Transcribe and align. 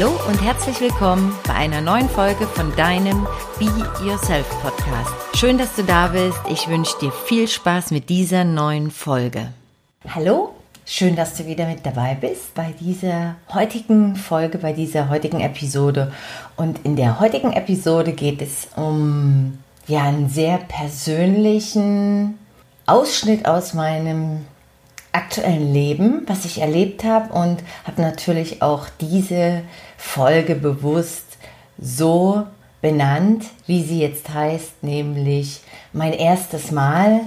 Hallo 0.00 0.18
und 0.28 0.42
herzlich 0.42 0.80
willkommen 0.80 1.36
bei 1.46 1.52
einer 1.52 1.82
neuen 1.82 2.08
Folge 2.08 2.46
von 2.46 2.74
deinem 2.74 3.26
Be 3.58 3.66
Yourself 4.02 4.48
Podcast. 4.62 5.12
Schön, 5.34 5.58
dass 5.58 5.76
du 5.76 5.84
da 5.84 6.06
bist. 6.06 6.38
Ich 6.48 6.68
wünsche 6.68 6.98
dir 7.02 7.12
viel 7.12 7.46
Spaß 7.46 7.90
mit 7.90 8.08
dieser 8.08 8.44
neuen 8.44 8.90
Folge. 8.90 9.48
Hallo, 10.08 10.54
schön, 10.86 11.16
dass 11.16 11.34
du 11.34 11.44
wieder 11.44 11.66
mit 11.66 11.84
dabei 11.84 12.14
bist 12.14 12.54
bei 12.54 12.72
dieser 12.80 13.34
heutigen 13.52 14.16
Folge, 14.16 14.56
bei 14.56 14.72
dieser 14.72 15.10
heutigen 15.10 15.40
Episode. 15.40 16.14
Und 16.56 16.78
in 16.86 16.96
der 16.96 17.20
heutigen 17.20 17.52
Episode 17.52 18.14
geht 18.14 18.40
es 18.40 18.68
um 18.76 19.58
ja 19.86 20.04
einen 20.04 20.30
sehr 20.30 20.56
persönlichen 20.56 22.38
Ausschnitt 22.86 23.44
aus 23.44 23.74
meinem 23.74 24.46
aktuellen 25.12 25.72
Leben, 25.72 26.22
was 26.26 26.44
ich 26.44 26.60
erlebt 26.60 27.04
habe 27.04 27.32
und 27.32 27.62
habe 27.84 28.00
natürlich 28.00 28.62
auch 28.62 28.86
diese 29.00 29.62
Folge 30.00 30.56
bewusst 30.56 31.36
so 31.78 32.46
benannt, 32.80 33.44
wie 33.66 33.84
sie 33.84 34.00
jetzt 34.00 34.30
heißt, 34.30 34.82
nämlich 34.82 35.60
mein 35.92 36.14
erstes 36.14 36.72
Mal. 36.72 37.20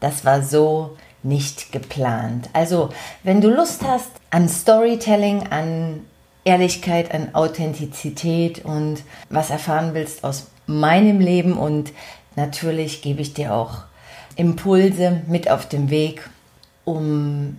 Das 0.00 0.24
war 0.24 0.42
so 0.42 0.96
nicht 1.22 1.70
geplant. 1.72 2.48
Also, 2.54 2.88
wenn 3.22 3.42
du 3.42 3.50
Lust 3.50 3.82
hast 3.86 4.10
an 4.30 4.48
Storytelling, 4.48 5.48
an 5.48 6.00
Ehrlichkeit, 6.42 7.12
an 7.12 7.34
Authentizität 7.34 8.64
und 8.64 9.02
was 9.28 9.50
erfahren 9.50 9.92
willst 9.92 10.24
aus 10.24 10.46
meinem 10.66 11.20
Leben 11.20 11.52
und 11.52 11.92
natürlich 12.34 13.02
gebe 13.02 13.20
ich 13.20 13.34
dir 13.34 13.54
auch 13.54 13.82
Impulse 14.36 15.20
mit 15.28 15.50
auf 15.50 15.68
dem 15.68 15.90
Weg 15.90 16.28
um, 16.86 17.58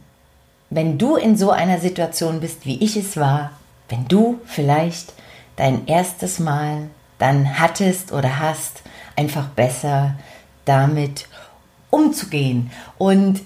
wenn 0.71 0.97
du 0.97 1.15
in 1.15 1.37
so 1.37 1.51
einer 1.51 1.79
Situation 1.79 2.39
bist, 2.39 2.65
wie 2.65 2.83
ich 2.83 2.97
es 2.97 3.17
war, 3.17 3.51
wenn 3.91 4.07
du 4.07 4.39
vielleicht 4.45 5.13
dein 5.57 5.85
erstes 5.85 6.39
Mal 6.39 6.89
dann 7.19 7.59
hattest 7.59 8.11
oder 8.11 8.39
hast, 8.39 8.81
einfach 9.15 9.49
besser 9.49 10.15
damit 10.65 11.27
umzugehen. 11.89 12.71
Und 12.97 13.41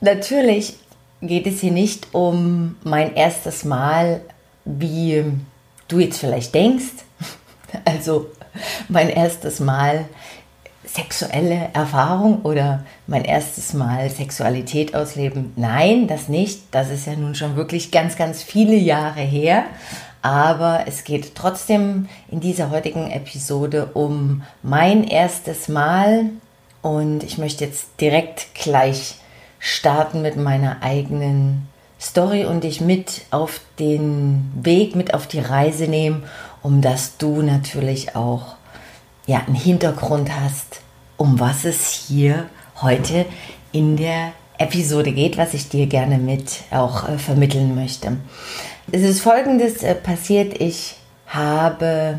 natürlich 0.00 0.76
geht 1.20 1.46
es 1.46 1.60
hier 1.60 1.70
nicht 1.70 2.14
um 2.14 2.76
mein 2.82 3.14
erstes 3.14 3.64
Mal, 3.64 4.22
wie 4.64 5.24
du 5.88 6.00
jetzt 6.00 6.18
vielleicht 6.18 6.54
denkst. 6.54 7.04
Also 7.86 8.26
mein 8.90 9.08
erstes 9.08 9.58
Mal 9.58 10.04
sexuelle 10.94 11.70
Erfahrung 11.72 12.42
oder 12.42 12.84
mein 13.06 13.24
erstes 13.24 13.72
Mal 13.72 14.10
Sexualität 14.10 14.94
ausleben. 14.94 15.52
Nein, 15.56 16.06
das 16.06 16.28
nicht. 16.28 16.62
Das 16.70 16.90
ist 16.90 17.06
ja 17.06 17.16
nun 17.16 17.34
schon 17.34 17.56
wirklich 17.56 17.90
ganz, 17.90 18.16
ganz 18.16 18.42
viele 18.42 18.76
Jahre 18.76 19.20
her. 19.20 19.64
Aber 20.20 20.84
es 20.86 21.04
geht 21.04 21.34
trotzdem 21.34 22.08
in 22.30 22.40
dieser 22.40 22.70
heutigen 22.70 23.10
Episode 23.10 23.86
um 23.94 24.42
mein 24.62 25.04
erstes 25.04 25.68
Mal. 25.68 26.26
Und 26.82 27.24
ich 27.24 27.38
möchte 27.38 27.64
jetzt 27.64 27.88
direkt 28.00 28.54
gleich 28.54 29.16
starten 29.58 30.20
mit 30.20 30.36
meiner 30.36 30.82
eigenen 30.82 31.68
Story 31.98 32.44
und 32.44 32.64
dich 32.64 32.80
mit 32.80 33.22
auf 33.30 33.60
den 33.78 34.52
Weg, 34.60 34.94
mit 34.94 35.14
auf 35.14 35.26
die 35.26 35.40
Reise 35.40 35.86
nehmen, 35.86 36.24
um 36.62 36.82
dass 36.82 37.16
du 37.16 37.42
natürlich 37.42 38.14
auch 38.14 38.56
ja, 39.26 39.38
einen 39.46 39.54
Hintergrund 39.54 40.30
hast, 40.34 40.81
um 41.22 41.38
was 41.38 41.64
es 41.64 41.88
hier 42.08 42.46
heute 42.82 43.26
in 43.70 43.96
der 43.96 44.32
Episode 44.58 45.12
geht, 45.12 45.38
was 45.38 45.54
ich 45.54 45.68
dir 45.68 45.86
gerne 45.86 46.18
mit 46.18 46.62
auch 46.72 47.08
äh, 47.08 47.16
vermitteln 47.16 47.76
möchte. 47.76 48.16
Es 48.90 49.02
ist 49.02 49.20
folgendes 49.20 49.84
äh, 49.84 49.94
passiert. 49.94 50.60
Ich 50.60 50.96
habe 51.28 52.18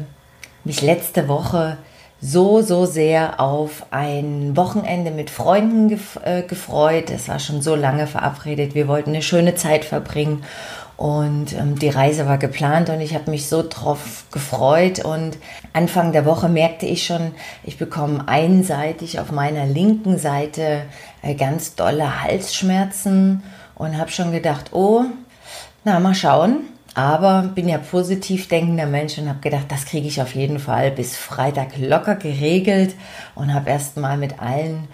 mich 0.63 0.81
letzte 0.81 1.27
Woche 1.27 1.79
so, 2.21 2.61
so 2.61 2.85
sehr 2.85 3.41
auf 3.41 3.87
ein 3.91 4.55
Wochenende 4.55 5.11
mit 5.11 5.29
Freunden 5.29 5.89
gef 5.89 6.17
äh, 6.23 6.43
gefreut. 6.43 7.09
Es 7.09 7.27
war 7.27 7.39
schon 7.39 7.61
so 7.61 7.75
lange 7.75 8.07
verabredet. 8.07 8.73
Wir 8.73 8.87
wollten 8.87 9.09
eine 9.09 9.21
schöne 9.21 9.55
Zeit 9.55 9.83
verbringen 9.83 10.45
und 11.03 11.51
ähm, 11.51 11.77
die 11.77 11.89
Reise 11.89 12.27
war 12.27 12.37
geplant 12.37 12.89
und 12.89 13.01
ich 13.01 13.13
habe 13.13 13.29
mich 13.29 13.49
so 13.49 13.61
drauf 13.61 14.23
gefreut. 14.31 15.03
Und 15.03 15.37
Anfang 15.73 16.13
der 16.13 16.23
Woche 16.23 16.47
merkte 16.47 16.85
ich 16.85 17.05
schon, 17.05 17.33
ich 17.65 17.77
bekomme 17.77 18.25
einseitig 18.29 19.19
auf 19.19 19.29
meiner 19.29 19.65
linken 19.65 20.17
Seite 20.17 20.83
äh, 21.21 21.35
ganz 21.35 21.75
dolle 21.75 22.23
Halsschmerzen 22.23 23.43
und 23.75 23.97
habe 23.97 24.11
schon 24.11 24.31
gedacht, 24.31 24.71
oh, 24.71 25.03
na 25.83 25.99
mal 25.99 26.15
schauen. 26.15 26.61
Aber 26.95 27.51
bin 27.53 27.67
ja 27.67 27.79
positiv 27.79 28.47
denkender 28.47 28.85
Mensch 28.85 29.17
und 29.17 29.27
habe 29.27 29.41
gedacht, 29.41 29.65
das 29.67 29.83
kriege 29.83 30.07
ich 30.07 30.21
auf 30.21 30.35
jeden 30.35 30.59
Fall 30.59 30.89
bis 30.89 31.17
Freitag 31.17 31.77
locker 31.77 32.15
geregelt 32.15 32.95
und 33.35 33.53
habe 33.53 33.71
erst 33.71 33.97
mal 33.97 34.15
mit 34.15 34.39
allen 34.39 34.87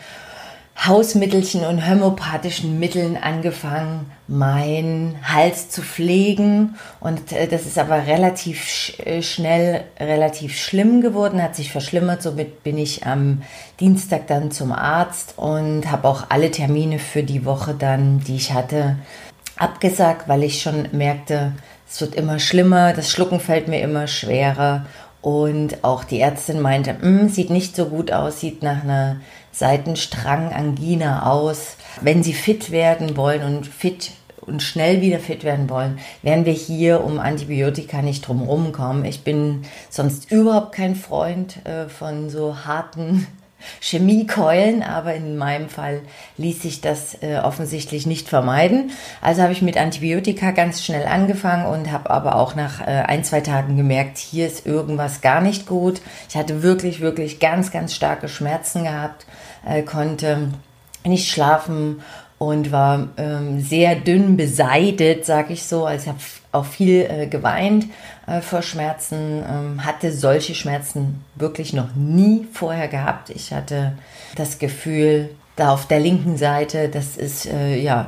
Hausmittelchen 0.85 1.65
und 1.65 1.89
homöopathischen 1.89 2.79
Mitteln 2.79 3.17
angefangen, 3.17 4.09
meinen 4.27 5.17
Hals 5.23 5.69
zu 5.69 5.81
pflegen. 5.81 6.75
Und 7.01 7.33
äh, 7.33 7.47
das 7.47 7.65
ist 7.65 7.77
aber 7.77 8.07
relativ 8.07 8.63
sch 8.63 8.97
äh, 8.99 9.21
schnell 9.21 9.83
relativ 9.99 10.57
schlimm 10.57 11.01
geworden, 11.01 11.43
hat 11.43 11.55
sich 11.55 11.71
verschlimmert. 11.71 12.21
Somit 12.21 12.63
bin 12.63 12.77
ich 12.77 13.05
am 13.05 13.41
Dienstag 13.81 14.27
dann 14.27 14.51
zum 14.51 14.71
Arzt 14.71 15.33
und 15.37 15.91
habe 15.91 16.07
auch 16.07 16.27
alle 16.29 16.49
Termine 16.49 16.99
für 16.99 17.23
die 17.23 17.43
Woche 17.43 17.73
dann, 17.77 18.21
die 18.21 18.37
ich 18.37 18.53
hatte, 18.53 18.95
abgesagt, 19.57 20.29
weil 20.29 20.43
ich 20.43 20.61
schon 20.61 20.87
merkte, 20.93 21.51
es 21.91 21.99
wird 21.99 22.15
immer 22.15 22.39
schlimmer, 22.39 22.93
das 22.93 23.11
Schlucken 23.11 23.39
fällt 23.39 23.67
mir 23.67 23.81
immer 23.81 24.07
schwerer. 24.07 24.85
Und 25.21 25.83
auch 25.83 26.03
die 26.05 26.21
Ärztin 26.21 26.61
meinte, 26.61 26.93
mm, 26.93 27.27
sieht 27.27 27.49
nicht 27.49 27.75
so 27.75 27.87
gut 27.87 28.11
aus, 28.11 28.39
sieht 28.39 28.63
nach 28.63 28.83
einer 28.83 29.17
Seitenstrang-Angina 29.51 31.29
aus. 31.29 31.75
Wenn 32.01 32.23
Sie 32.23 32.33
fit 32.33 32.71
werden 32.71 33.17
wollen 33.17 33.43
und 33.43 33.67
fit 33.67 34.11
und 34.41 34.63
schnell 34.63 35.01
wieder 35.01 35.19
fit 35.19 35.43
werden 35.43 35.69
wollen, 35.69 35.99
werden 36.21 36.45
wir 36.45 36.53
hier 36.53 37.03
um 37.03 37.19
Antibiotika 37.19 38.01
nicht 38.01 38.27
drum 38.27 38.71
kommen. 38.71 39.05
Ich 39.05 39.23
bin 39.23 39.63
sonst 39.89 40.31
überhaupt 40.31 40.71
kein 40.71 40.95
Freund 40.95 41.65
äh, 41.65 41.89
von 41.89 42.29
so 42.29 42.65
harten 42.65 43.27
Chemiekeulen, 43.81 44.83
aber 44.83 45.13
in 45.15 45.37
meinem 45.37 45.69
Fall 45.69 46.01
ließ 46.37 46.61
sich 46.61 46.81
das 46.81 47.21
äh, 47.21 47.37
offensichtlich 47.37 48.05
nicht 48.05 48.29
vermeiden. 48.29 48.91
Also 49.21 49.41
habe 49.41 49.53
ich 49.53 49.61
mit 49.61 49.77
Antibiotika 49.77 50.51
ganz 50.51 50.83
schnell 50.83 51.05
angefangen 51.05 51.65
und 51.65 51.91
habe 51.91 52.09
aber 52.09 52.35
auch 52.35 52.55
nach 52.55 52.81
äh, 52.81 52.85
ein, 52.85 53.23
zwei 53.23 53.41
Tagen 53.41 53.77
gemerkt, 53.77 54.17
hier 54.17 54.47
ist 54.47 54.65
irgendwas 54.65 55.21
gar 55.21 55.41
nicht 55.41 55.65
gut. 55.65 56.01
Ich 56.29 56.35
hatte 56.35 56.63
wirklich, 56.63 56.99
wirklich 56.99 57.39
ganz, 57.39 57.71
ganz 57.71 57.93
starke 57.93 58.27
Schmerzen 58.27 58.83
gehabt, 58.83 59.25
äh, 59.65 59.81
konnte 59.81 60.49
nicht 61.05 61.31
schlafen 61.31 62.01
und 62.39 62.71
war 62.71 63.09
ähm, 63.17 63.61
sehr 63.61 63.95
dünn 63.95 64.37
beseitet, 64.37 65.25
sag 65.25 65.51
ich 65.51 65.63
so. 65.63 65.85
Also 65.85 66.03
ich 66.03 66.07
habe 66.07 66.19
auch 66.53 66.65
viel 66.65 67.01
äh, 67.01 67.27
geweint 67.27 67.85
äh, 68.25 68.41
vor 68.41 68.63
Schmerzen, 68.63 69.43
ähm, 69.47 69.85
hatte 69.85 70.11
solche 70.11 70.55
Schmerzen 70.55 71.23
wirklich 71.35 71.73
noch 71.73 71.93
nie 71.95 72.47
vorher 72.51 72.87
gehabt. 72.87 73.29
Ich 73.29 73.53
hatte 73.53 73.91
das 74.35 74.57
Gefühl, 74.57 75.29
da 75.57 75.73
auf 75.73 75.87
der 75.87 75.99
linken 75.99 76.37
Seite, 76.37 76.87
das 76.87 77.17
ist 77.17 77.45
äh, 77.45 77.77
ja 77.77 78.07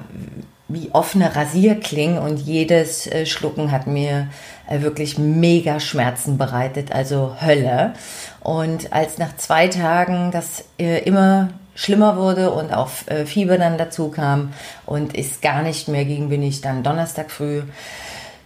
wie 0.74 0.90
offene 0.94 1.36
Rasierklingen 1.36 2.18
und 2.18 2.38
jedes 2.38 3.08
äh, 3.08 3.26
Schlucken 3.26 3.72
hat 3.72 3.88
mir 3.88 4.30
äh, 4.70 4.82
wirklich 4.82 5.18
mega 5.18 5.82
Schmerzen 5.82 6.38
bereitet, 6.38 6.94
also 6.94 7.36
Hölle. 7.42 7.94
Und 8.40 8.94
als 8.94 9.18
nach 9.18 9.36
zwei 9.36 9.68
Tagen 9.68 10.32
das 10.32 10.64
äh, 10.80 11.04
immer 11.04 11.50
schlimmer 11.76 12.18
wurde 12.18 12.52
und 12.52 12.74
auch 12.74 12.90
äh, 13.08 13.26
Fieber 13.26 13.58
dann 13.58 13.78
dazu 13.78 14.10
kam 14.10 14.54
und 14.86 15.18
es 15.18 15.42
gar 15.42 15.62
nicht 15.64 15.88
mehr 15.88 16.06
ging, 16.06 16.30
bin 16.30 16.44
ich 16.44 16.62
dann 16.62 16.84
Donnerstag 16.84 17.32
früh 17.32 17.62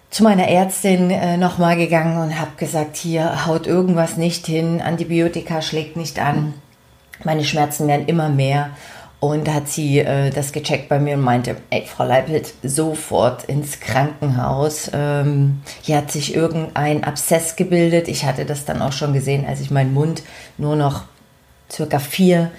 zu 0.10 0.24
meiner 0.24 0.48
Ärztin 0.48 1.12
äh, 1.12 1.36
nochmal 1.36 1.76
gegangen 1.76 2.18
und 2.18 2.40
habe 2.40 2.52
gesagt, 2.58 2.96
hier 2.96 3.46
haut 3.46 3.68
irgendwas 3.68 4.16
nicht 4.16 4.46
hin, 4.46 4.82
Antibiotika 4.82 5.62
schlägt 5.62 5.98
nicht 5.98 6.20
an, 6.20 6.54
meine 7.24 7.44
Schmerzen 7.44 7.88
werden 7.88 8.08
immer 8.08 8.30
mehr. 8.30 8.70
Und 9.22 9.52
hat 9.52 9.68
sie 9.68 10.00
äh, 10.00 10.30
das 10.30 10.52
gecheckt 10.52 10.88
bei 10.88 11.00
mir 11.00 11.16
und 11.16 11.24
meinte, 11.24 11.56
ey, 11.72 11.84
Frau 11.88 12.06
Leipelt, 12.06 12.54
sofort 12.62 13.46
ins 13.46 13.80
Krankenhaus. 13.80 14.92
Ähm, 14.94 15.62
hier 15.82 15.98
hat 15.98 16.12
sich 16.12 16.36
irgendein 16.36 17.04
Abszess 17.04 17.56
gebildet. 17.56 18.08
Ich 18.08 18.26
hatte 18.26 18.46
das 18.46 18.66
dann 18.66 18.84
auch 18.84 18.92
schon 18.92 19.14
gesehen, 19.14 19.46
als 19.48 19.62
ich 19.62 19.72
meinen 19.72 19.96
Mund 19.96 20.22
nur 20.60 20.76
noch 20.76 21.06
circa 21.72 21.98
vier 21.98 22.52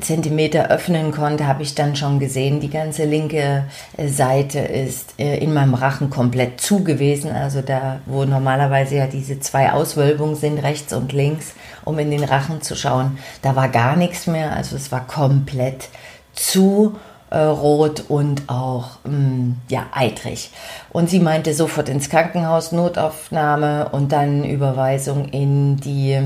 Zentimeter 0.00 0.70
öffnen 0.70 1.12
konnte, 1.12 1.46
habe 1.46 1.62
ich 1.62 1.74
dann 1.74 1.96
schon 1.96 2.18
gesehen, 2.18 2.60
die 2.60 2.68
ganze 2.68 3.04
linke 3.04 3.64
äh, 3.96 4.08
Seite 4.08 4.58
ist 4.58 5.14
äh, 5.18 5.38
in 5.38 5.54
meinem 5.54 5.74
Rachen 5.74 6.10
komplett 6.10 6.60
zu 6.60 6.84
gewesen. 6.84 7.32
Also 7.32 7.62
da, 7.62 8.00
wo 8.04 8.24
normalerweise 8.24 8.96
ja 8.96 9.06
diese 9.06 9.40
zwei 9.40 9.72
Auswölbungen 9.72 10.36
sind, 10.36 10.58
rechts 10.58 10.92
und 10.92 11.12
links, 11.12 11.54
um 11.84 11.98
in 11.98 12.10
den 12.10 12.24
Rachen 12.24 12.60
zu 12.60 12.76
schauen, 12.76 13.18
da 13.40 13.56
war 13.56 13.68
gar 13.68 13.96
nichts 13.96 14.26
mehr. 14.26 14.54
Also 14.54 14.76
es 14.76 14.92
war 14.92 15.06
komplett 15.06 15.88
zu 16.34 16.96
äh, 17.30 17.38
rot 17.38 18.04
und 18.08 18.42
auch 18.48 18.98
mh, 19.04 19.12
mm, 19.12 19.56
ja, 19.68 19.86
eitrig. 19.94 20.50
Und 20.90 21.10
sie 21.10 21.20
meinte 21.20 21.54
sofort 21.54 21.88
ins 21.88 22.10
Krankenhaus, 22.10 22.72
Notaufnahme 22.72 23.88
und 23.90 24.12
dann 24.12 24.44
Überweisung 24.44 25.28
in 25.28 25.76
die 25.76 26.18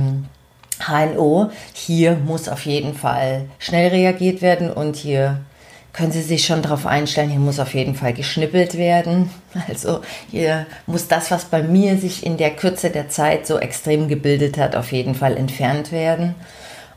HNO. 0.87 1.51
Hier 1.73 2.17
muss 2.17 2.49
auf 2.49 2.67
jeden 2.67 2.95
Fall 2.95 3.47
schnell 3.59 3.89
reagiert 3.91 4.43
werden 4.43 4.71
und 4.71 4.97
hier 4.97 5.41
können 5.93 6.13
Sie 6.13 6.23
sich 6.23 6.47
schon 6.47 6.63
darauf 6.63 6.87
einstellen, 6.87 7.29
hier 7.29 7.39
muss 7.39 7.61
auf 7.61 7.75
jeden 7.75 7.95
Fall 7.95 8.15
geschnippelt 8.15 8.77
werden. 8.77 9.31
Also 9.69 10.01
hier 10.31 10.67
muss 10.87 11.09
das, 11.09 11.31
was 11.31 11.45
bei 11.45 11.63
mir 11.63 11.99
sich 11.99 12.25
in 12.25 12.39
der 12.39 12.57
Kürze 12.57 12.89
der 12.89 13.11
Zeit 13.11 13.47
so 13.47 13.59
extrem 13.59 14.09
gebildet 14.09 14.57
hat, 14.57 14.75
auf 14.77 14.93
jeden 14.93 15.15
Fall 15.15 15.37
entfernt 15.37 15.93
werden. 15.93 16.35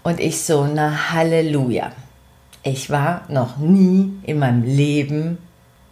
Und 0.03 0.21
ich 0.21 0.41
so, 0.41 0.65
na 0.65 1.11
Halleluja. 1.11 1.91
Ich 2.63 2.89
war 2.89 3.23
noch 3.27 3.57
nie 3.57 4.13
in 4.23 4.39
meinem 4.39 4.63
Leben 4.63 5.37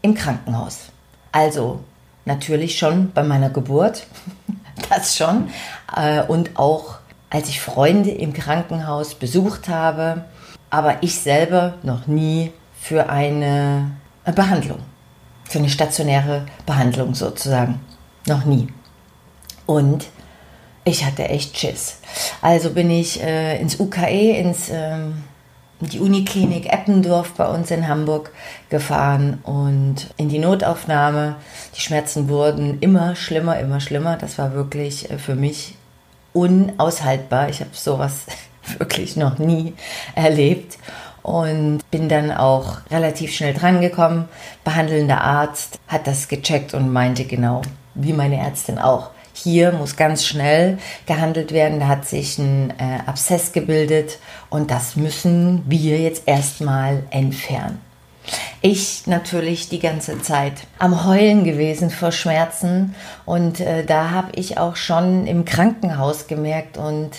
im 0.01 0.13
Krankenhaus. 0.13 0.85
Also 1.33 1.81
natürlich 2.25 2.77
schon 2.77 3.11
bei 3.11 3.23
meiner 3.23 3.49
Geburt, 3.49 4.07
das 4.89 5.17
schon. 5.17 5.49
Äh, 5.95 6.23
und 6.23 6.57
auch 6.57 6.99
als 7.33 7.49
ich 7.49 7.59
Freunde 7.59 8.11
im 8.11 8.31
Krankenhaus 8.31 9.15
besucht 9.15 9.67
habe, 9.67 10.25
aber 10.69 10.97
ich 11.01 11.19
selber 11.19 11.73
noch 11.81 12.05
nie 12.05 12.51
für 12.79 13.09
eine 13.09 13.91
Behandlung, 14.35 14.79
für 15.43 15.57
eine 15.57 15.69
stationäre 15.69 16.45
Behandlung 16.67 17.15
sozusagen. 17.15 17.79
Noch 18.27 18.45
nie. 18.45 18.67
Und 19.65 20.05
ich 20.85 21.03
hatte 21.05 21.27
echt 21.27 21.57
Schiss. 21.57 21.97
Also 22.41 22.69
bin 22.69 22.91
ich 22.91 23.21
äh, 23.23 23.59
ins 23.59 23.79
UKE, 23.79 24.37
ins 24.37 24.69
ähm, 24.69 25.23
die 25.79 25.99
Uniklinik 25.99 26.71
Eppendorf 26.71 27.33
bei 27.33 27.47
uns 27.47 27.71
in 27.71 27.87
Hamburg 27.87 28.31
gefahren 28.69 29.39
und 29.43 30.13
in 30.17 30.29
die 30.29 30.39
Notaufnahme. 30.39 31.37
Die 31.75 31.81
Schmerzen 31.81 32.29
wurden 32.29 32.79
immer 32.79 33.15
schlimmer, 33.15 33.59
immer 33.59 33.79
schlimmer. 33.79 34.17
Das 34.17 34.37
war 34.37 34.53
wirklich 34.53 35.09
äh, 35.09 35.17
für 35.17 35.35
mich 35.35 35.77
unaushaltbar. 36.33 37.49
Ich 37.49 37.59
habe 37.61 37.71
sowas 37.73 38.25
wirklich 38.77 39.15
noch 39.15 39.37
nie 39.37 39.73
erlebt 40.15 40.77
und 41.21 41.79
bin 41.89 42.09
dann 42.09 42.31
auch 42.31 42.77
relativ 42.91 43.33
schnell 43.33 43.53
drangekommen. 43.53 44.25
Behandelnder 44.63 45.21
Arzt 45.21 45.79
hat 45.87 46.05
das 46.05 46.27
gecheckt 46.27 46.73
und 46.73 46.91
meinte 46.91 47.25
genau, 47.25 47.61
wie 47.95 48.13
meine 48.13 48.37
Ärztin 48.37 48.77
auch, 48.77 49.11
hier 49.33 49.71
muss 49.71 49.95
ganz 49.95 50.25
schnell 50.25 50.77
gehandelt 51.07 51.51
werden. 51.51 51.79
Da 51.79 51.87
hat 51.87 52.05
sich 52.05 52.37
ein 52.37 52.71
äh, 52.77 52.99
Abszess 53.07 53.51
gebildet 53.51 54.19
und 54.49 54.69
das 54.69 54.95
müssen 54.95 55.63
wir 55.67 55.99
jetzt 55.99 56.27
erstmal 56.27 57.03
entfernen. 57.09 57.81
Ich 58.61 59.07
natürlich 59.07 59.69
die 59.69 59.79
ganze 59.79 60.21
Zeit 60.21 60.53
am 60.79 61.05
Heulen 61.05 61.43
gewesen 61.43 61.89
vor 61.89 62.11
Schmerzen 62.11 62.95
und 63.25 63.59
äh, 63.59 63.85
da 63.85 64.11
habe 64.11 64.31
ich 64.35 64.57
auch 64.57 64.75
schon 64.75 65.27
im 65.27 65.45
Krankenhaus 65.45 66.27
gemerkt 66.27 66.77
und 66.77 67.11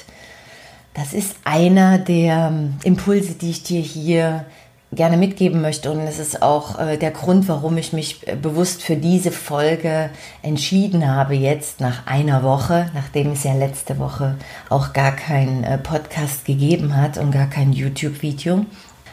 das 0.94 1.12
ist 1.12 1.36
einer 1.44 1.98
der 1.98 2.50
ähm, 2.52 2.74
Impulse, 2.84 3.34
die 3.34 3.50
ich 3.50 3.64
dir 3.64 3.80
hier 3.80 4.46
gerne 4.94 5.16
mitgeben 5.16 5.60
möchte. 5.60 5.90
Und 5.90 6.00
es 6.00 6.18
ist 6.18 6.42
auch 6.42 6.78
äh, 6.78 6.96
der 6.96 7.10
Grund, 7.10 7.48
warum 7.48 7.76
ich 7.76 7.92
mich 7.92 8.26
äh, 8.26 8.36
bewusst 8.36 8.82
für 8.82 8.96
diese 8.96 9.32
Folge 9.32 10.10
entschieden 10.42 11.06
habe, 11.08 11.34
jetzt 11.34 11.80
nach 11.80 12.06
einer 12.06 12.42
Woche, 12.42 12.90
nachdem 12.94 13.32
es 13.32 13.44
ja 13.44 13.54
letzte 13.54 13.98
Woche 13.98 14.36
auch 14.70 14.92
gar 14.92 15.12
keinen 15.12 15.64
äh, 15.64 15.78
Podcast 15.78 16.44
gegeben 16.44 16.96
hat 16.96 17.18
und 17.18 17.32
gar 17.32 17.48
kein 17.48 17.72
YouTube-Video, 17.72 18.64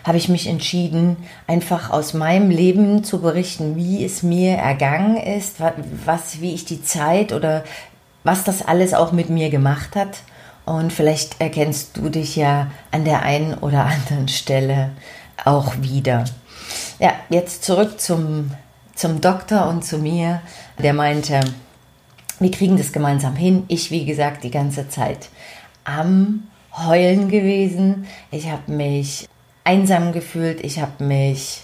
habe 0.03 0.18
ich 0.18 0.30
mich 0.30 0.48
entschieden, 0.48 1.18
einfach 1.48 1.92
aus 1.92 2.13
meinem 2.13 2.50
Leben 2.50 3.03
zu 3.03 3.21
berichten, 3.21 3.75
wie 3.75 4.03
es 4.03 4.24
mir 4.24 4.56
ergangen 4.56 5.18
ist, 5.18 5.57
was, 6.06 6.42
wie 6.42 6.53
ich 6.53 6.65
die 6.65 6.83
Zeit 6.83 7.33
oder 7.33 7.63
was 8.24 8.44
das 8.44 8.65
alles 8.65 8.94
auch 8.94 9.12
mit 9.12 9.30
mir 9.30 9.50
gemacht 9.50 9.95
hat. 9.95 10.21
Und 10.65 10.94
vielleicht 10.94 11.42
erkennst 11.42 11.98
du 11.98 12.09
dich 12.09 12.36
ja 12.36 12.71
an 12.92 13.06
der 13.06 13.24
einen 13.24 13.56
oder 13.56 13.86
anderen 13.86 14.27
Stelle 14.27 14.92
auch 15.44 15.74
wieder. 15.81 16.25
Ja, 17.00 17.13
jetzt 17.30 17.63
zurück 17.63 18.00
zum, 18.00 18.51
zum 18.95 19.21
Doktor 19.21 19.68
und 19.68 19.83
zu 19.83 19.97
mir. 19.97 20.42
Der 20.77 20.94
meinte, 20.94 21.39
wir 22.39 22.51
kriegen 22.51 22.77
das 22.77 22.92
gemeinsam 22.92 23.36
hin. 23.36 23.63
Ich, 23.68 23.92
wie 23.92 24.06
gesagt, 24.06 24.44
die 24.44 24.51
ganze 24.51 24.88
Zeit 24.89 25.30
am 25.83 26.47
Heulen 26.74 27.30
gewesen. 27.30 28.07
Ich 28.30 28.50
habe 28.50 28.71
mich 28.71 29.27
einsam 29.63 30.11
gefühlt. 30.11 30.63
Ich 30.63 30.79
habe 30.79 31.03
mich 31.03 31.61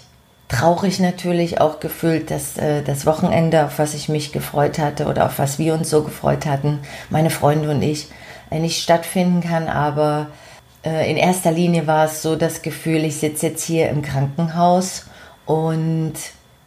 traurig 0.48 0.98
natürlich 0.98 1.60
auch 1.60 1.80
gefühlt, 1.80 2.30
dass 2.30 2.56
äh, 2.56 2.82
das 2.82 3.06
Wochenende, 3.06 3.66
auf 3.66 3.78
was 3.78 3.94
ich 3.94 4.08
mich 4.08 4.32
gefreut 4.32 4.78
hatte 4.78 5.06
oder 5.06 5.26
auf 5.26 5.38
was 5.38 5.58
wir 5.58 5.74
uns 5.74 5.90
so 5.90 6.02
gefreut 6.02 6.46
hatten, 6.46 6.80
meine 7.10 7.30
Freunde 7.30 7.70
und 7.70 7.82
ich, 7.82 8.08
äh, 8.50 8.58
nicht 8.58 8.82
stattfinden 8.82 9.42
kann. 9.42 9.68
Aber 9.68 10.28
äh, 10.84 11.10
in 11.10 11.16
erster 11.16 11.52
Linie 11.52 11.86
war 11.86 12.06
es 12.06 12.22
so 12.22 12.36
das 12.36 12.62
Gefühl, 12.62 13.04
ich 13.04 13.16
sitze 13.16 13.48
jetzt 13.48 13.64
hier 13.64 13.90
im 13.90 14.02
Krankenhaus 14.02 15.06
und 15.44 16.14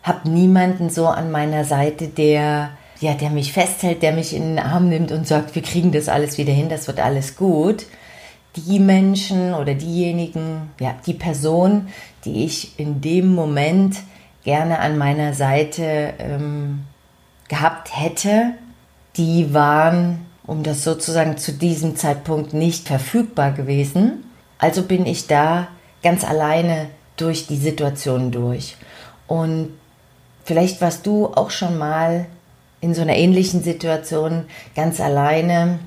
habe 0.04 0.30
niemanden 0.30 0.90
so 0.90 1.08
an 1.08 1.32
meiner 1.32 1.66
Seite, 1.66 2.08
der 2.08 2.72
ja, 3.02 3.16
der 3.16 3.32
mich 3.32 3.52
festhält, 3.52 4.04
der 4.04 4.14
mich 4.14 4.36
in 4.36 4.56
den 4.56 4.60
Arm 4.60 4.88
nimmt 4.88 5.12
und 5.12 5.28
sagt, 5.28 5.56
wir 5.56 5.64
kriegen 5.64 5.92
das 5.92 6.08
alles 6.08 6.38
wieder 6.38 6.54
hin, 6.54 6.70
das 6.70 6.88
wird 6.88 7.00
alles 7.00 7.36
gut. 7.36 7.88
Die 8.56 8.80
Menschen 8.80 9.54
oder 9.54 9.74
diejenigen, 9.74 10.72
ja, 10.80 10.96
die 11.06 11.14
Person, 11.14 11.88
die 12.26 12.44
ich 12.46 12.78
in 12.80 13.02
dem 13.02 13.34
Moment 13.34 13.98
gerne 14.44 14.80
an 14.80 14.98
meiner 14.98 15.34
Seite 15.34 16.14
ähm, 16.20 16.82
gehabt 17.48 17.98
hätte, 17.98 18.54
die 19.16 19.54
waren 19.54 20.26
um 20.52 20.64
das 20.64 20.84
sozusagen 20.84 21.38
zu 21.38 21.54
diesem 21.54 21.96
Zeitpunkt 21.96 22.54
nicht 22.54 22.88
verfügbar 22.88 23.52
gewesen. 23.52 24.26
Also 24.58 24.84
bin 24.84 25.06
ich 25.06 25.28
da 25.28 25.68
ganz 26.04 26.26
alleine 26.26 26.88
durch 27.16 27.48
die 27.48 27.58
Situation 27.58 28.32
durch. 28.32 28.76
Und 29.28 29.70
vielleicht 30.44 30.82
warst 30.82 31.06
du 31.06 31.28
auch 31.28 31.52
schon 31.52 31.78
mal 31.78 32.26
in 32.82 32.94
so 32.96 33.02
einer 33.02 33.16
ähnlichen 33.16 33.64
Situation 33.64 34.46
ganz 34.76 35.00
alleine, 35.00 35.80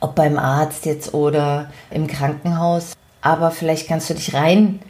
ob 0.00 0.14
beim 0.14 0.38
Arzt 0.38 0.86
jetzt 0.86 1.14
oder 1.14 1.70
im 1.90 2.06
Krankenhaus. 2.06 2.94
Aber 3.20 3.50
vielleicht 3.50 3.88
kannst 3.88 4.10
du 4.10 4.14
dich 4.14 4.34
rein 4.34 4.80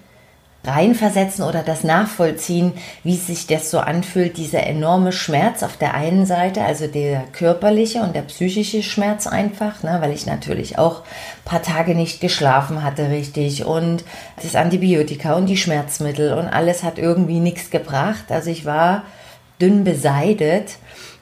reinversetzen 0.66 1.44
oder 1.44 1.62
das 1.62 1.84
nachvollziehen, 1.84 2.72
wie 3.02 3.16
sich 3.16 3.46
das 3.46 3.70
so 3.70 3.78
anfühlt, 3.80 4.36
dieser 4.36 4.66
enorme 4.66 5.12
Schmerz 5.12 5.62
auf 5.62 5.76
der 5.76 5.94
einen 5.94 6.26
Seite, 6.26 6.64
also 6.64 6.86
der 6.86 7.24
körperliche 7.32 8.00
und 8.00 8.16
der 8.16 8.22
psychische 8.22 8.82
Schmerz 8.82 9.26
einfach, 9.26 9.82
ne, 9.82 9.98
weil 10.00 10.12
ich 10.12 10.26
natürlich 10.26 10.78
auch 10.78 11.00
ein 11.00 11.44
paar 11.44 11.62
Tage 11.62 11.94
nicht 11.94 12.20
geschlafen 12.20 12.82
hatte 12.82 13.10
richtig 13.10 13.64
und 13.64 14.04
das 14.42 14.56
Antibiotika 14.56 15.34
und 15.34 15.46
die 15.46 15.58
Schmerzmittel 15.58 16.32
und 16.32 16.48
alles 16.48 16.82
hat 16.82 16.98
irgendwie 16.98 17.40
nichts 17.40 17.70
gebracht. 17.70 18.24
Also 18.30 18.50
ich 18.50 18.64
war 18.64 19.02
dünn 19.60 19.84
beseidet 19.84 20.76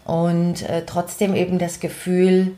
und 0.04 0.68
äh, 0.68 0.82
trotzdem 0.86 1.34
eben 1.34 1.58
das 1.58 1.80
Gefühl, 1.80 2.52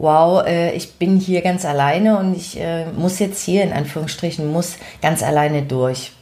wow, 0.00 0.44
äh, 0.46 0.72
ich 0.72 0.94
bin 0.94 1.20
hier 1.20 1.42
ganz 1.42 1.64
alleine 1.64 2.18
und 2.18 2.34
ich 2.34 2.58
äh, 2.58 2.86
muss 2.86 3.18
jetzt 3.18 3.42
hier 3.44 3.62
in 3.62 3.72
Anführungsstrichen, 3.72 4.50
muss 4.50 4.76
ganz 5.02 5.22
alleine 5.22 5.62
durch 5.62 6.12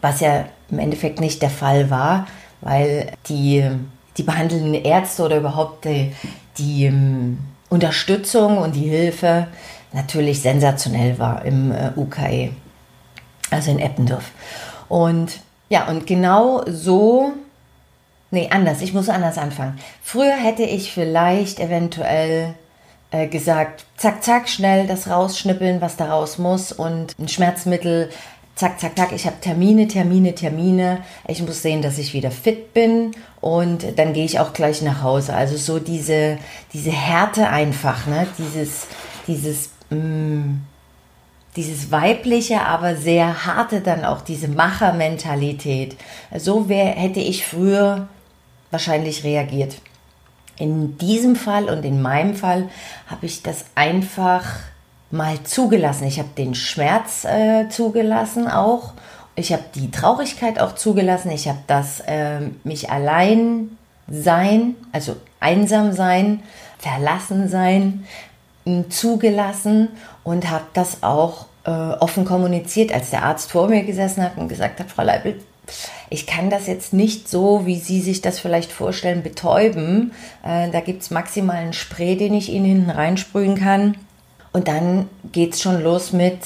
was 0.00 0.20
ja 0.20 0.44
im 0.70 0.78
Endeffekt 0.78 1.20
nicht 1.20 1.42
der 1.42 1.50
Fall 1.50 1.90
war, 1.90 2.26
weil 2.60 3.12
die, 3.28 3.68
die 4.16 4.22
behandelnden 4.22 4.74
Ärzte 4.74 5.24
oder 5.24 5.38
überhaupt 5.38 5.84
die, 5.84 6.12
die 6.58 6.88
um, 6.88 7.38
Unterstützung 7.68 8.58
und 8.58 8.76
die 8.76 8.88
Hilfe 8.88 9.48
natürlich 9.92 10.40
sensationell 10.40 11.18
war 11.18 11.44
im 11.44 11.72
äh, 11.72 11.90
UKE, 11.96 12.50
also 13.50 13.70
in 13.70 13.78
Eppendorf. 13.78 14.30
Und 14.88 15.40
ja, 15.68 15.88
und 15.88 16.06
genau 16.06 16.62
so, 16.68 17.32
nee, 18.30 18.48
anders, 18.50 18.82
ich 18.82 18.92
muss 18.92 19.08
anders 19.08 19.38
anfangen. 19.38 19.78
Früher 20.02 20.36
hätte 20.36 20.62
ich 20.62 20.92
vielleicht 20.92 21.58
eventuell 21.58 22.54
äh, 23.10 23.26
gesagt, 23.28 23.84
zack, 23.96 24.22
zack, 24.22 24.48
schnell 24.48 24.86
das 24.86 25.08
rausschnippeln, 25.08 25.80
was 25.80 25.96
da 25.96 26.06
raus 26.06 26.38
muss 26.38 26.72
und 26.72 27.18
ein 27.18 27.28
Schmerzmittel 27.28 28.10
zack, 28.56 28.80
zack, 28.80 28.96
zack, 28.96 29.12
ich 29.12 29.26
habe 29.26 29.36
Termine, 29.40 29.86
Termine, 29.86 30.34
Termine. 30.34 31.04
Ich 31.28 31.40
muss 31.42 31.62
sehen, 31.62 31.82
dass 31.82 31.98
ich 31.98 32.14
wieder 32.14 32.30
fit 32.30 32.74
bin 32.74 33.12
und 33.40 33.98
dann 33.98 34.12
gehe 34.14 34.24
ich 34.24 34.40
auch 34.40 34.52
gleich 34.52 34.82
nach 34.82 35.02
Hause. 35.02 35.34
Also 35.34 35.56
so 35.56 35.78
diese, 35.78 36.38
diese 36.72 36.90
Härte 36.90 37.48
einfach, 37.48 38.06
ne? 38.06 38.26
dieses, 38.38 38.86
dieses, 39.26 39.70
mm, 39.90 40.54
dieses 41.54 41.90
weibliche, 41.90 42.62
aber 42.62 42.96
sehr 42.96 43.46
harte 43.46 43.82
dann 43.82 44.04
auch, 44.04 44.22
diese 44.22 44.48
Machermentalität. 44.48 45.96
So 46.36 46.68
wär, 46.68 46.86
hätte 46.86 47.20
ich 47.20 47.46
früher 47.46 48.08
wahrscheinlich 48.70 49.22
reagiert. 49.22 49.76
In 50.58 50.98
diesem 50.98 51.36
Fall 51.36 51.68
und 51.68 51.84
in 51.84 52.00
meinem 52.00 52.34
Fall 52.34 52.68
habe 53.06 53.26
ich 53.26 53.42
das 53.42 53.66
einfach 53.74 54.44
mal 55.10 55.42
zugelassen. 55.44 56.06
Ich 56.06 56.18
habe 56.18 56.30
den 56.36 56.54
Schmerz 56.54 57.24
äh, 57.24 57.68
zugelassen 57.68 58.48
auch 58.48 58.94
ich 59.36 59.52
habe 59.52 59.64
die 59.74 59.90
Traurigkeit 59.90 60.58
auch 60.58 60.74
zugelassen. 60.74 61.30
Ich 61.30 61.46
habe 61.46 61.58
das 61.66 62.00
äh, 62.00 62.40
mich 62.64 62.90
allein 62.90 63.76
sein, 64.08 64.74
also 64.92 65.16
einsam 65.40 65.92
sein, 65.92 66.42
verlassen 66.78 67.48
sein, 67.48 68.06
zugelassen 68.88 69.90
und 70.24 70.50
habe 70.50 70.64
das 70.72 71.02
auch 71.02 71.46
äh, 71.64 71.70
offen 71.70 72.24
kommuniziert, 72.24 72.92
als 72.92 73.10
der 73.10 73.24
Arzt 73.24 73.52
vor 73.52 73.68
mir 73.68 73.84
gesessen 73.84 74.22
hat 74.22 74.38
und 74.38 74.48
gesagt 74.48 74.80
hat, 74.80 74.90
Frau 74.90 75.02
Leibel, 75.02 75.38
ich 76.10 76.26
kann 76.26 76.50
das 76.50 76.66
jetzt 76.66 76.92
nicht 76.92 77.28
so, 77.28 77.66
wie 77.66 77.78
Sie 77.78 78.00
sich 78.00 78.20
das 78.20 78.38
vielleicht 78.38 78.70
vorstellen, 78.72 79.22
betäuben. 79.22 80.12
Äh, 80.44 80.70
da 80.70 80.80
gibt 80.80 81.02
es 81.02 81.10
maximal 81.10 81.56
einen 81.56 81.72
Spray, 81.72 82.16
den 82.16 82.34
ich 82.34 82.50
Ihnen 82.50 82.66
hinten 82.66 82.90
reinsprühen 82.90 83.56
kann. 83.56 83.96
Und 84.52 84.68
dann 84.68 85.08
geht 85.32 85.54
es 85.54 85.62
schon 85.62 85.82
los 85.82 86.12
mit, 86.12 86.38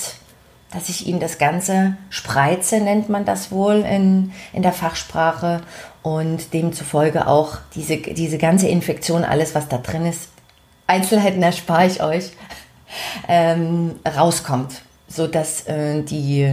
dass 0.72 0.88
ich 0.88 1.06
Ihnen 1.06 1.20
das 1.20 1.38
Ganze 1.38 1.96
spreize, 2.08 2.80
nennt 2.80 3.08
man 3.08 3.24
das 3.24 3.52
wohl 3.52 3.84
in, 3.84 4.32
in 4.52 4.62
der 4.62 4.72
Fachsprache. 4.72 5.60
Und 6.02 6.54
demzufolge 6.54 7.26
auch 7.26 7.58
diese, 7.74 7.98
diese 7.98 8.38
ganze 8.38 8.68
Infektion, 8.68 9.24
alles 9.24 9.54
was 9.54 9.68
da 9.68 9.78
drin 9.78 10.06
ist, 10.06 10.30
Einzelheiten 10.86 11.42
erspare 11.42 11.86
ich 11.86 12.02
euch, 12.02 12.30
ähm, 13.28 13.96
rauskommt, 14.16 14.82
sodass 15.06 15.66
äh, 15.66 16.02
die, 16.02 16.52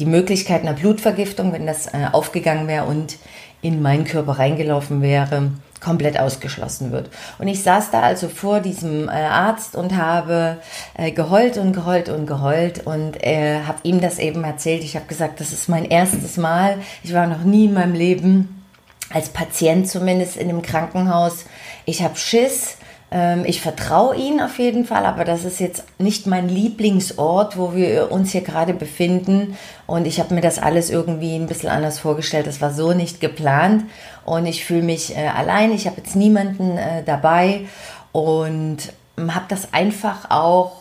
die 0.00 0.06
Möglichkeit 0.06 0.62
einer 0.62 0.72
Blutvergiftung, 0.72 1.52
wenn 1.52 1.66
das 1.66 1.86
äh, 1.86 2.06
aufgegangen 2.10 2.66
wäre 2.66 2.86
und 2.86 3.18
in 3.62 3.82
meinen 3.82 4.04
Körper 4.04 4.38
reingelaufen 4.38 5.02
wäre, 5.02 5.52
komplett 5.80 6.18
ausgeschlossen 6.18 6.90
wird. 6.90 7.10
Und 7.38 7.48
ich 7.48 7.62
saß 7.62 7.90
da 7.90 8.00
also 8.00 8.28
vor 8.28 8.60
diesem 8.60 9.08
äh, 9.08 9.12
Arzt 9.12 9.76
und 9.76 9.96
habe 9.96 10.58
äh, 10.96 11.10
geheult 11.10 11.58
und 11.58 11.72
geheult 11.72 12.08
und 12.08 12.26
geheult 12.26 12.86
und 12.86 13.22
äh, 13.22 13.60
habe 13.66 13.78
ihm 13.82 14.00
das 14.00 14.18
eben 14.18 14.42
erzählt. 14.42 14.82
Ich 14.82 14.96
habe 14.96 15.06
gesagt, 15.06 15.40
das 15.40 15.52
ist 15.52 15.68
mein 15.68 15.84
erstes 15.84 16.38
Mal. 16.38 16.78
Ich 17.02 17.12
war 17.12 17.26
noch 17.26 17.44
nie 17.44 17.66
in 17.66 17.74
meinem 17.74 17.94
Leben 17.94 18.64
als 19.12 19.28
Patient 19.28 19.88
zumindest 19.88 20.36
in 20.36 20.48
einem 20.48 20.62
Krankenhaus. 20.62 21.44
Ich 21.84 22.02
habe 22.02 22.16
Schiss. 22.16 22.76
Ähm, 23.10 23.44
ich 23.44 23.60
vertraue 23.60 24.14
Ihnen 24.16 24.40
auf 24.40 24.58
jeden 24.58 24.84
Fall, 24.84 25.04
aber 25.04 25.24
das 25.24 25.44
ist 25.44 25.60
jetzt 25.60 25.84
nicht 25.98 26.26
mein 26.26 26.48
Lieblingsort, 26.48 27.56
wo 27.56 27.74
wir 27.74 28.12
uns 28.12 28.32
hier 28.32 28.42
gerade 28.42 28.72
befinden. 28.74 29.56
Und 29.86 30.06
ich 30.06 30.20
habe 30.20 30.34
mir 30.34 30.40
das 30.40 30.58
alles 30.58 30.90
irgendwie 30.90 31.34
ein 31.34 31.46
bisschen 31.46 31.70
anders 31.70 31.98
vorgestellt. 31.98 32.46
Das 32.46 32.60
war 32.60 32.72
so 32.72 32.92
nicht 32.92 33.20
geplant. 33.20 33.84
Und 34.24 34.46
ich 34.46 34.64
fühle 34.64 34.82
mich 34.82 35.16
äh, 35.16 35.26
allein. 35.26 35.72
Ich 35.72 35.86
habe 35.86 35.96
jetzt 35.98 36.14
niemanden 36.14 36.78
äh, 36.78 37.02
dabei 37.04 37.66
und 38.12 38.78
habe 39.16 39.46
das 39.48 39.72
einfach 39.72 40.30
auch, 40.30 40.72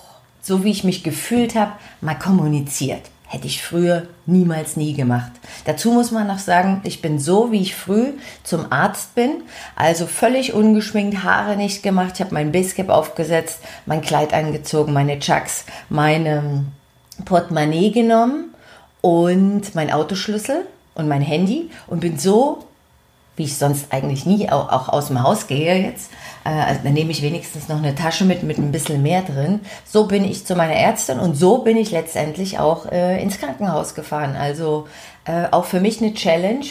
so 0.41 0.63
wie 0.63 0.71
ich 0.71 0.83
mich 0.83 1.03
gefühlt 1.03 1.55
habe, 1.55 1.71
mal 2.01 2.15
kommuniziert. 2.15 3.01
Hätte 3.31 3.45
ich 3.45 3.61
früher 3.61 4.07
niemals 4.25 4.75
nie 4.75 4.93
gemacht. 4.93 5.31
Dazu 5.65 5.91
muss 5.91 6.09
man 6.09 6.25
noch 6.25 6.39
sagen, 6.39 6.81
ich 6.83 6.99
bin 6.99 7.19
so, 7.19 7.51
wie 7.51 7.61
ich 7.61 7.75
früh 7.75 8.13
zum 8.43 8.71
Arzt 8.71 9.13
bin, 9.13 9.43
also 9.75 10.07
völlig 10.07 10.53
ungeschminkt, 10.53 11.23
Haare 11.23 11.55
nicht 11.55 11.83
gemacht. 11.83 12.13
Ich 12.15 12.21
habe 12.21 12.33
mein 12.33 12.51
Basecap 12.51 12.89
aufgesetzt, 12.89 13.59
mein 13.85 14.01
Kleid 14.01 14.33
angezogen, 14.33 14.93
meine 14.93 15.19
Chucks, 15.19 15.65
meine 15.89 16.65
Portemonnaie 17.23 17.91
genommen 17.91 18.55
und 19.01 19.75
mein 19.75 19.91
Autoschlüssel 19.91 20.65
und 20.95 21.07
mein 21.07 21.21
Handy 21.21 21.69
und 21.85 21.99
bin 21.99 22.17
so 22.17 22.65
wie 23.39 23.45
ich 23.45 23.57
sonst 23.57 23.91
eigentlich 23.91 24.25
nie 24.25 24.49
auch, 24.49 24.69
auch 24.69 24.89
aus 24.89 25.07
dem 25.07 25.23
Haus 25.23 25.47
gehe 25.47 25.81
jetzt. 25.81 26.11
Äh, 26.43 26.49
also 26.49 26.81
dann 26.83 26.93
nehme 26.93 27.11
ich 27.11 27.21
wenigstens 27.21 27.69
noch 27.69 27.77
eine 27.77 27.95
Tasche 27.95 28.25
mit, 28.25 28.43
mit 28.43 28.57
ein 28.57 28.73
bisschen 28.73 29.01
mehr 29.01 29.21
drin. 29.21 29.61
So 29.85 30.07
bin 30.07 30.25
ich 30.25 30.45
zu 30.45 30.55
meiner 30.55 30.73
Ärztin 30.73 31.19
und 31.19 31.35
so 31.35 31.59
bin 31.59 31.77
ich 31.77 31.91
letztendlich 31.91 32.59
auch 32.59 32.85
äh, 32.91 33.21
ins 33.23 33.39
Krankenhaus 33.39 33.95
gefahren. 33.95 34.35
Also 34.35 34.87
äh, 35.23 35.45
auch 35.51 35.65
für 35.65 35.79
mich 35.79 36.01
eine 36.01 36.13
Challenge. 36.13 36.65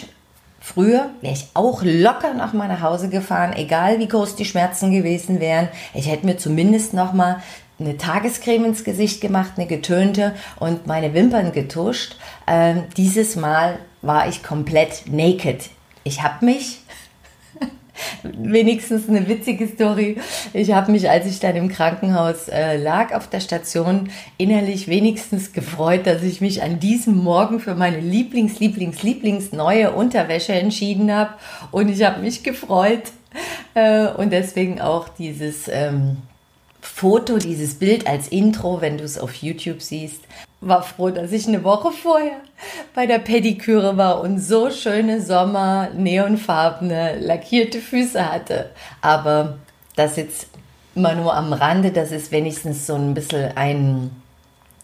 Früher 0.60 1.08
wäre 1.22 1.32
ich 1.32 1.48
auch 1.54 1.82
locker 1.82 2.34
nach 2.34 2.52
meiner 2.52 2.82
Hause 2.82 3.08
gefahren, 3.08 3.54
egal 3.56 3.98
wie 3.98 4.08
groß 4.08 4.36
die 4.36 4.44
Schmerzen 4.44 4.92
gewesen 4.92 5.40
wären. 5.40 5.68
Ich 5.94 6.10
hätte 6.10 6.26
mir 6.26 6.36
zumindest 6.36 6.92
noch 6.92 7.14
mal 7.14 7.40
eine 7.80 7.96
Tagescreme 7.96 8.66
ins 8.66 8.84
Gesicht 8.84 9.22
gemacht, 9.22 9.52
eine 9.56 9.66
getönte 9.66 10.34
und 10.58 10.86
meine 10.86 11.14
Wimpern 11.14 11.52
getuscht. 11.52 12.16
Ähm, 12.46 12.82
dieses 12.98 13.36
Mal 13.36 13.78
war 14.02 14.28
ich 14.28 14.42
komplett 14.42 15.04
naked 15.10 15.70
ich 16.08 16.22
habe 16.22 16.44
mich, 16.44 16.80
wenigstens 18.22 19.08
eine 19.08 19.28
witzige 19.28 19.68
Story, 19.68 20.16
ich 20.52 20.72
habe 20.72 20.90
mich, 20.90 21.08
als 21.08 21.26
ich 21.26 21.38
dann 21.38 21.54
im 21.54 21.68
Krankenhaus 21.68 22.48
äh, 22.48 22.76
lag 22.76 23.14
auf 23.14 23.28
der 23.28 23.40
Station, 23.40 24.10
innerlich 24.38 24.88
wenigstens 24.88 25.52
gefreut, 25.52 26.06
dass 26.06 26.22
ich 26.22 26.40
mich 26.40 26.62
an 26.62 26.80
diesem 26.80 27.16
Morgen 27.16 27.60
für 27.60 27.74
meine 27.74 28.00
Lieblings, 28.00 28.58
Lieblings, 28.58 29.02
Lieblings 29.02 29.52
neue 29.52 29.92
Unterwäsche 29.92 30.54
entschieden 30.54 31.12
habe. 31.12 31.34
Und 31.70 31.88
ich 31.88 32.02
habe 32.02 32.20
mich 32.20 32.42
gefreut. 32.42 33.02
Äh, 33.74 34.08
und 34.08 34.32
deswegen 34.32 34.80
auch 34.80 35.08
dieses... 35.08 35.68
Ähm, 35.68 36.16
Foto, 36.80 37.38
dieses 37.38 37.74
Bild 37.74 38.06
als 38.06 38.28
Intro, 38.28 38.80
wenn 38.80 38.98
du 38.98 39.04
es 39.04 39.18
auf 39.18 39.34
YouTube 39.34 39.82
siehst, 39.82 40.20
war 40.60 40.82
froh, 40.82 41.10
dass 41.10 41.32
ich 41.32 41.46
eine 41.46 41.62
Woche 41.62 41.92
vorher 41.92 42.40
bei 42.94 43.06
der 43.06 43.20
Pediküre 43.20 43.96
war 43.96 44.20
und 44.20 44.40
so 44.40 44.70
schöne 44.70 45.20
Sommer, 45.20 45.90
neonfarbene, 45.94 47.18
lackierte 47.20 47.78
Füße 47.78 48.32
hatte. 48.32 48.70
Aber 49.00 49.58
das 49.94 50.16
jetzt 50.16 50.48
immer 50.94 51.14
nur 51.14 51.34
am 51.34 51.52
Rande, 51.52 51.92
das 51.92 52.10
ist 52.10 52.32
wenigstens 52.32 52.86
so 52.86 52.96
ein 52.96 53.14
bisschen 53.14 53.56
ein, 53.56 54.10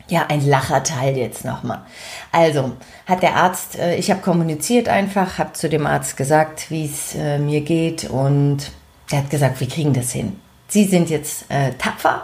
ja, 0.09 0.27
ein 0.29 0.47
Lacherteil 0.47 1.17
jetzt 1.17 1.45
nochmal. 1.45 1.83
Also 2.31 2.73
hat 3.07 3.23
der 3.23 3.35
Arzt, 3.35 3.77
äh, 3.77 3.97
ich 3.97 4.11
habe 4.11 4.21
kommuniziert 4.21 4.89
einfach, 4.89 5.39
habe 5.39 5.55
zu 5.55 5.69
dem 5.69 5.87
Arzt 5.87 6.17
gesagt, 6.17 6.71
wie 6.71 6.85
es 6.85 7.17
äh, 7.17 7.39
mir 7.39 7.63
geht 7.63 8.09
und 8.09 8.71
er 9.11 9.19
hat 9.19 9.31
gesagt, 9.31 9.59
wir 9.59 9.69
kriegen 9.69 9.93
das 9.93 10.13
hin. 10.13 10.39
Sie 10.69 10.85
sind 10.85 11.11
jetzt 11.11 11.47
äh, 11.51 11.73
tapfer 11.75 12.23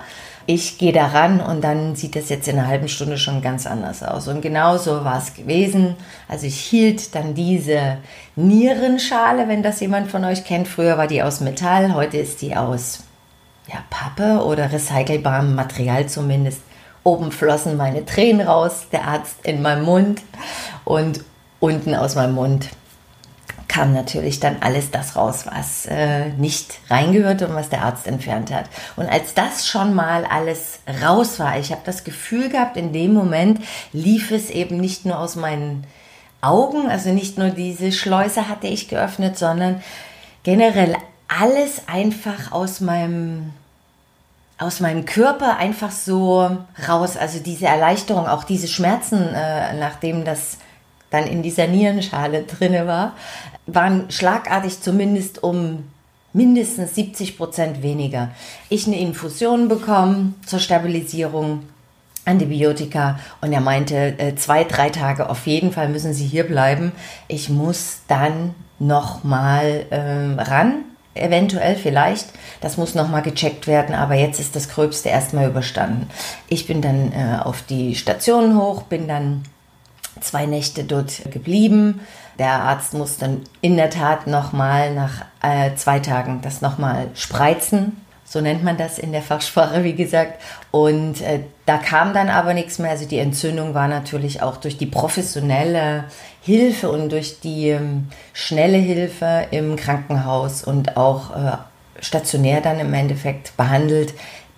ich 0.53 0.79
gehe 0.79 0.93
da 0.93 1.07
ran 1.07 1.41
und 1.41 1.63
dann 1.63 1.95
sieht 1.95 2.17
das 2.17 2.29
jetzt 2.29 2.49
in 2.49 2.59
einer 2.59 2.67
halben 2.67 2.89
Stunde 2.89 3.19
schon 3.19 3.41
ganz 3.41 3.67
anders 3.67 4.03
aus. 4.03 4.27
Und 4.27 4.41
genau 4.41 4.79
so 4.79 5.05
war 5.05 5.19
es 5.19 5.35
gewesen. 5.35 5.95
Also 6.27 6.47
ich 6.47 6.59
hielt 6.59 7.15
dann 7.15 7.35
diese 7.35 7.99
Nierenschale, 8.35 9.47
wenn 9.47 9.63
das 9.63 9.79
jemand 9.79 10.11
von 10.11 10.25
euch 10.25 10.45
kennt. 10.45 10.67
Früher 10.67 10.99
war 10.99 11.07
die 11.07 11.23
aus 11.23 11.41
Metall, 11.41 11.95
heute 11.95 12.17
ist 12.17 12.43
die 12.43 12.57
aus 12.57 13.05
ja, 13.69 13.79
Pappe 13.91 14.45
oder 14.45 14.73
recycelbarem 14.73 15.55
Material 15.55 16.07
zumindest. 16.07 16.63
Oben 17.05 17.31
flossen 17.31 17.77
meine 17.77 18.05
Tränen 18.05 18.47
raus, 18.47 18.87
der 18.91 19.05
Arzt 19.05 19.37
in 19.45 19.63
meinem 19.63 19.85
Mund 19.85 20.21
und 20.85 21.25
unten 21.61 21.95
aus 21.95 22.17
meinem 22.17 22.35
Mund 22.35 22.71
kam 23.71 23.93
natürlich 23.93 24.41
dann 24.41 24.57
alles 24.63 24.91
das 24.91 25.15
raus, 25.15 25.45
was 25.47 25.87
äh, 25.87 26.31
nicht 26.31 26.81
reingehörte 26.91 27.47
und 27.47 27.55
was 27.55 27.69
der 27.69 27.85
Arzt 27.85 28.09
entfernt 28.09 28.53
hat. 28.53 28.65
Und 28.97 29.09
als 29.09 29.33
das 29.35 29.69
schon 29.69 29.95
mal 29.95 30.25
alles 30.25 30.81
raus 31.01 31.39
war, 31.39 31.57
ich 31.57 31.71
habe 31.71 31.83
das 31.85 32.03
Gefühl 32.03 32.49
gehabt, 32.49 32.77
in 32.77 32.93
dem 32.93 33.15
Moment 33.15 33.61
lief 33.93 34.33
es 34.33 34.51
eben 34.51 34.79
nicht 34.79 35.07
nur 35.07 35.21
aus 35.21 35.37
meinen 35.37 35.87
Augen, 36.41 36.91
also 36.91 37.11
nicht 37.11 37.39
nur 37.39 37.51
diese 37.51 37.93
Schleuse 37.93 38.49
hatte 38.49 38.67
ich 38.67 38.89
geöffnet, 38.89 39.39
sondern 39.39 39.81
generell 40.43 40.97
alles 41.29 41.83
einfach 41.87 42.51
aus 42.51 42.81
meinem 42.81 43.53
aus 44.59 44.81
meinem 44.81 45.07
Körper 45.07 45.57
einfach 45.57 45.93
so 45.93 46.59
raus. 46.89 47.17
Also 47.17 47.39
diese 47.39 47.67
Erleichterung, 47.67 48.27
auch 48.27 48.45
diese 48.45 48.69
Schmerzen, 48.69 49.33
äh, 49.33 49.75
nachdem 49.75 50.25
das 50.25 50.59
dann 51.11 51.27
in 51.27 51.43
dieser 51.43 51.67
Nierenschale 51.67 52.45
drinne 52.45 52.87
war, 52.87 53.15
waren 53.67 54.11
schlagartig 54.11 54.81
zumindest 54.81 55.43
um 55.43 55.85
mindestens 56.33 56.95
70 56.95 57.37
Prozent 57.37 57.83
weniger. 57.83 58.31
Ich 58.69 58.87
eine 58.87 58.99
Infusion 58.99 59.69
bekommen 59.69 60.37
zur 60.47 60.61
Stabilisierung, 60.61 61.65
Antibiotika 62.25 63.19
und 63.41 63.53
er 63.53 63.61
meinte, 63.61 64.19
äh, 64.19 64.35
zwei, 64.37 64.65
drei 64.65 64.91
Tage 64.91 65.29
auf 65.29 65.47
jeden 65.47 65.73
Fall 65.73 65.89
müssen 65.89 66.13
Sie 66.13 66.27
hier 66.27 66.45
bleiben. 66.45 66.93
Ich 67.29 67.49
muss 67.49 68.01
dann 68.09 68.55
nochmal 68.79 69.87
ähm, 69.91 70.39
ran, 70.39 70.85
eventuell 71.15 71.77
vielleicht. 71.77 72.27
Das 72.61 72.77
muss 72.77 72.95
nochmal 72.95 73.23
gecheckt 73.23 73.67
werden, 73.67 73.95
aber 73.95 74.15
jetzt 74.15 74.39
ist 74.39 74.55
das 74.55 74.69
Gröbste 74.69 75.09
erstmal 75.09 75.49
überstanden. 75.49 76.09
Ich 76.49 76.67
bin 76.67 76.83
dann 76.83 77.13
äh, 77.13 77.39
auf 77.43 77.63
die 77.63 77.95
Station 77.95 78.57
hoch, 78.57 78.83
bin 78.83 79.09
dann 79.09 79.43
zwei 80.21 80.47
Nächte 80.47 80.85
dort 80.85 81.31
geblieben. 81.31 82.01
Der 82.39 82.53
Arzt 82.63 82.95
muss 82.95 83.19
dann 83.19 83.43
in 83.61 83.77
der 83.77 83.91
Tat 83.91 84.27
nochmal 84.27 84.95
nach 84.95 85.25
äh, 85.43 85.75
zwei 85.77 86.01
Tagen 86.01 86.41
das 86.43 86.61
nochmal 86.61 87.09
spreizen. 87.15 87.97
So 88.25 88.41
nennt 88.41 88.63
man 88.63 88.77
das 88.77 89.01
in 89.01 89.11
der 89.11 89.23
Fachsprache, 89.23 89.83
wie 89.83 89.95
gesagt. 89.95 90.41
Und 90.71 91.21
äh, 91.21 91.41
da 91.67 91.79
kam 91.79 92.15
dann 92.15 92.29
aber 92.29 92.55
nichts 92.55 92.79
mehr. 92.79 92.93
Also 92.93 93.05
die 93.05 93.19
Entzündung 93.19 93.75
war 93.75 93.89
natürlich 93.89 94.41
auch 94.41 94.57
durch 94.57 94.79
die 94.79 94.87
professionelle 94.87 96.05
Hilfe 96.41 96.91
und 96.91 97.11
durch 97.11 97.41
die 97.41 97.71
ähm, 97.71 98.09
schnelle 98.33 98.79
Hilfe 98.79 99.49
im 99.51 99.75
Krankenhaus 99.75 100.63
und 100.63 100.97
auch 100.97 101.37
äh, 101.37 101.57
stationär 102.01 102.61
dann 102.61 102.79
im 102.79 102.95
Endeffekt 102.95 103.57
behandelt 103.57 104.15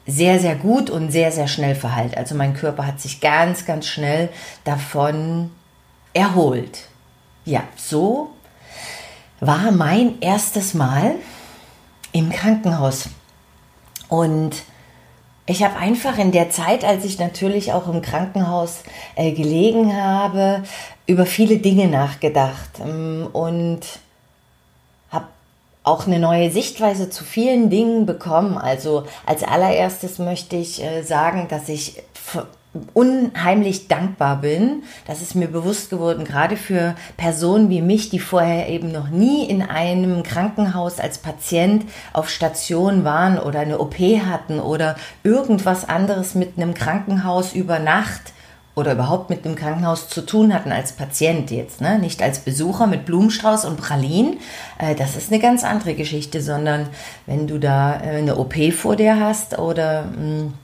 sehr, 0.06 0.40
sehr 0.40 0.56
gut 0.56 0.90
und 0.90 1.11
sehr, 1.11 1.32
sehr 1.32 1.49
schnell 1.49 1.75
verheilt. 1.75 2.16
Also 2.16 2.35
mein 2.35 2.54
Körper 2.54 2.87
hat 2.87 3.00
sich 3.00 3.21
ganz, 3.21 3.64
ganz 3.64 3.87
schnell 3.87 4.28
davon 4.64 5.50
erholt. 6.12 6.88
Ja, 7.44 7.62
so 7.76 8.30
war 9.40 9.73
mein 9.73 10.21
erstes 10.21 10.75
Mal 10.75 11.14
im 12.12 12.30
Krankenhaus. 12.30 13.09
Und 14.09 14.62
ich 15.47 15.64
habe 15.64 15.76
einfach 15.76 16.18
in 16.18 16.30
der 16.30 16.50
Zeit, 16.50 16.85
als 16.85 17.04
ich 17.04 17.18
natürlich 17.18 17.73
auch 17.73 17.88
im 17.88 18.02
Krankenhaus 18.02 18.85
äh, 19.16 19.32
gelegen 19.32 19.97
habe, 19.97 20.62
über 21.06 21.26
viele 21.26 21.59
Dinge 21.59 21.88
nachgedacht 21.88 22.80
ähm, 22.80 23.28
und 23.32 23.80
auch 25.85 26.07
eine 26.07 26.19
neue 26.19 26.51
Sichtweise 26.51 27.11
zu 27.11 27.25
vielen 27.25 27.71
Dingen 27.71 28.07
bekommen. 28.07 28.57
Also 28.57 29.05
als 29.27 29.43
allererstes 29.43 30.19
möchte 30.19 30.57
ich 30.57 30.83
äh, 30.83 31.03
sagen, 31.03 31.49
dass 31.49 31.69
ich 31.69 32.03
unheimlich 32.95 33.89
dankbar 33.89 34.41
bin. 34.41 34.85
Das 35.07 35.21
ist 35.21 35.35
mir 35.35 35.49
bewusst 35.49 35.91
geworden, 35.91 36.25
gerade 36.25 36.57
für 36.57 36.95
Personen 37.17 37.69
wie 37.69 37.83
mich, 37.83 38.09
die 38.09 38.19
vorher 38.19 38.69
eben 38.69 38.91
noch 38.91 39.09
nie 39.09 39.45
in 39.45 39.62
einem 39.62 40.23
Krankenhaus 40.23 40.99
als 40.99 41.19
Patient 41.19 41.85
auf 42.12 42.31
Station 42.31 43.05
waren 43.05 43.39
oder 43.39 43.61
eine 43.61 43.79
OP 43.79 43.99
hatten 43.99 44.59
oder 44.59 44.97
irgendwas 45.23 45.87
anderes 45.87 46.35
mit 46.35 46.57
einem 46.57 46.73
Krankenhaus 46.73 47.53
über 47.53 47.79
Nacht 47.79 48.33
oder 48.75 48.93
überhaupt 48.93 49.29
mit 49.29 49.45
einem 49.45 49.55
Krankenhaus 49.55 50.09
zu 50.09 50.23
tun 50.23 50.55
hatten 50.55 50.73
als 50.73 50.93
Patient 50.93 51.50
jetzt, 51.50 51.81
ne? 51.81 51.99
nicht 51.99 52.23
als 52.23 52.38
Besucher 52.38 52.87
mit 52.87 53.05
Blumenstrauß 53.05 53.67
und 53.67 53.76
Pralin. 53.76 54.38
Äh, 54.79 54.95
das 54.95 55.17
ist 55.17 55.31
eine 55.31 55.41
ganz 55.41 55.62
andere 55.64 55.95
Geschichte, 55.95 56.41
sondern 56.41 56.88
wenn 57.26 57.47
du 57.47 57.59
da 57.59 58.00
äh, 58.00 58.19
eine 58.19 58.37
OP 58.37 58.55
vor 58.73 58.97
dir 58.97 59.21
hast 59.21 59.59
oder 59.59 60.05
mh, 60.05 60.17
hm, 60.17 60.55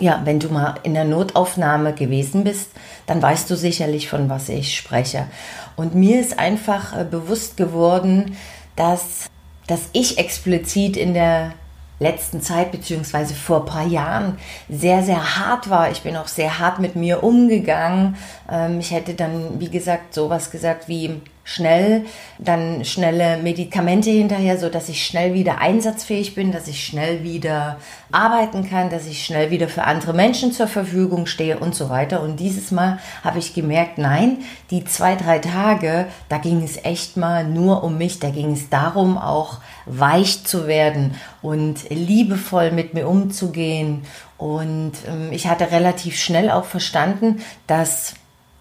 ja, 0.00 0.20
wenn 0.24 0.38
du 0.38 0.48
mal 0.48 0.76
in 0.84 0.94
der 0.94 1.04
Notaufnahme 1.04 1.92
gewesen 1.92 2.44
bist, 2.44 2.70
dann 3.06 3.20
weißt 3.20 3.50
du 3.50 3.56
sicherlich, 3.56 4.08
von 4.08 4.28
was 4.28 4.48
ich 4.48 4.76
spreche. 4.76 5.26
Und 5.74 5.94
mir 5.94 6.20
ist 6.20 6.38
einfach 6.38 6.96
äh, 6.96 7.04
bewusst 7.04 7.56
geworden, 7.56 8.36
dass, 8.76 9.28
dass 9.66 9.88
ich 9.92 10.18
explizit 10.18 10.96
in 10.96 11.14
der 11.14 11.52
letzten 11.98 12.40
Zeit 12.40 12.70
beziehungsweise 12.72 13.34
vor 13.34 13.60
ein 13.60 13.66
paar 13.66 13.86
Jahren 13.86 14.38
sehr, 14.68 15.02
sehr 15.02 15.38
hart 15.38 15.68
war. 15.68 15.90
Ich 15.90 16.02
bin 16.02 16.16
auch 16.16 16.28
sehr 16.28 16.58
hart 16.58 16.78
mit 16.78 16.96
mir 16.96 17.22
umgegangen. 17.22 18.16
Ähm, 18.50 18.80
ich 18.80 18.90
hätte 18.90 19.14
dann, 19.14 19.60
wie 19.60 19.70
gesagt, 19.70 20.14
sowas 20.14 20.50
gesagt 20.50 20.88
wie, 20.88 21.20
schnell, 21.48 22.04
dann 22.38 22.84
schnelle 22.84 23.38
Medikamente 23.38 24.10
hinterher, 24.10 24.58
so 24.58 24.68
dass 24.68 24.90
ich 24.90 25.06
schnell 25.06 25.32
wieder 25.32 25.62
einsatzfähig 25.62 26.34
bin, 26.34 26.52
dass 26.52 26.68
ich 26.68 26.84
schnell 26.84 27.24
wieder 27.24 27.78
arbeiten 28.12 28.68
kann, 28.68 28.90
dass 28.90 29.06
ich 29.06 29.24
schnell 29.24 29.50
wieder 29.50 29.66
für 29.68 29.84
andere 29.84 30.12
Menschen 30.12 30.52
zur 30.52 30.66
Verfügung 30.66 31.24
stehe 31.24 31.58
und 31.58 31.74
so 31.74 31.88
weiter. 31.88 32.20
Und 32.20 32.38
dieses 32.38 32.70
Mal 32.70 32.98
habe 33.24 33.38
ich 33.38 33.54
gemerkt, 33.54 33.96
nein, 33.96 34.38
die 34.70 34.84
zwei, 34.84 35.16
drei 35.16 35.38
Tage, 35.38 36.06
da 36.28 36.36
ging 36.36 36.62
es 36.62 36.84
echt 36.84 37.16
mal 37.16 37.44
nur 37.44 37.82
um 37.82 37.96
mich, 37.96 38.20
da 38.20 38.28
ging 38.28 38.52
es 38.52 38.68
darum, 38.68 39.16
auch 39.16 39.58
weich 39.88 40.44
zu 40.44 40.66
werden 40.66 41.14
und 41.42 41.88
liebevoll 41.90 42.70
mit 42.70 42.94
mir 42.94 43.08
umzugehen. 43.08 44.04
Und 44.36 44.92
ähm, 45.08 45.32
ich 45.32 45.46
hatte 45.46 45.70
relativ 45.70 46.16
schnell 46.16 46.50
auch 46.50 46.64
verstanden, 46.64 47.40
dass 47.66 48.14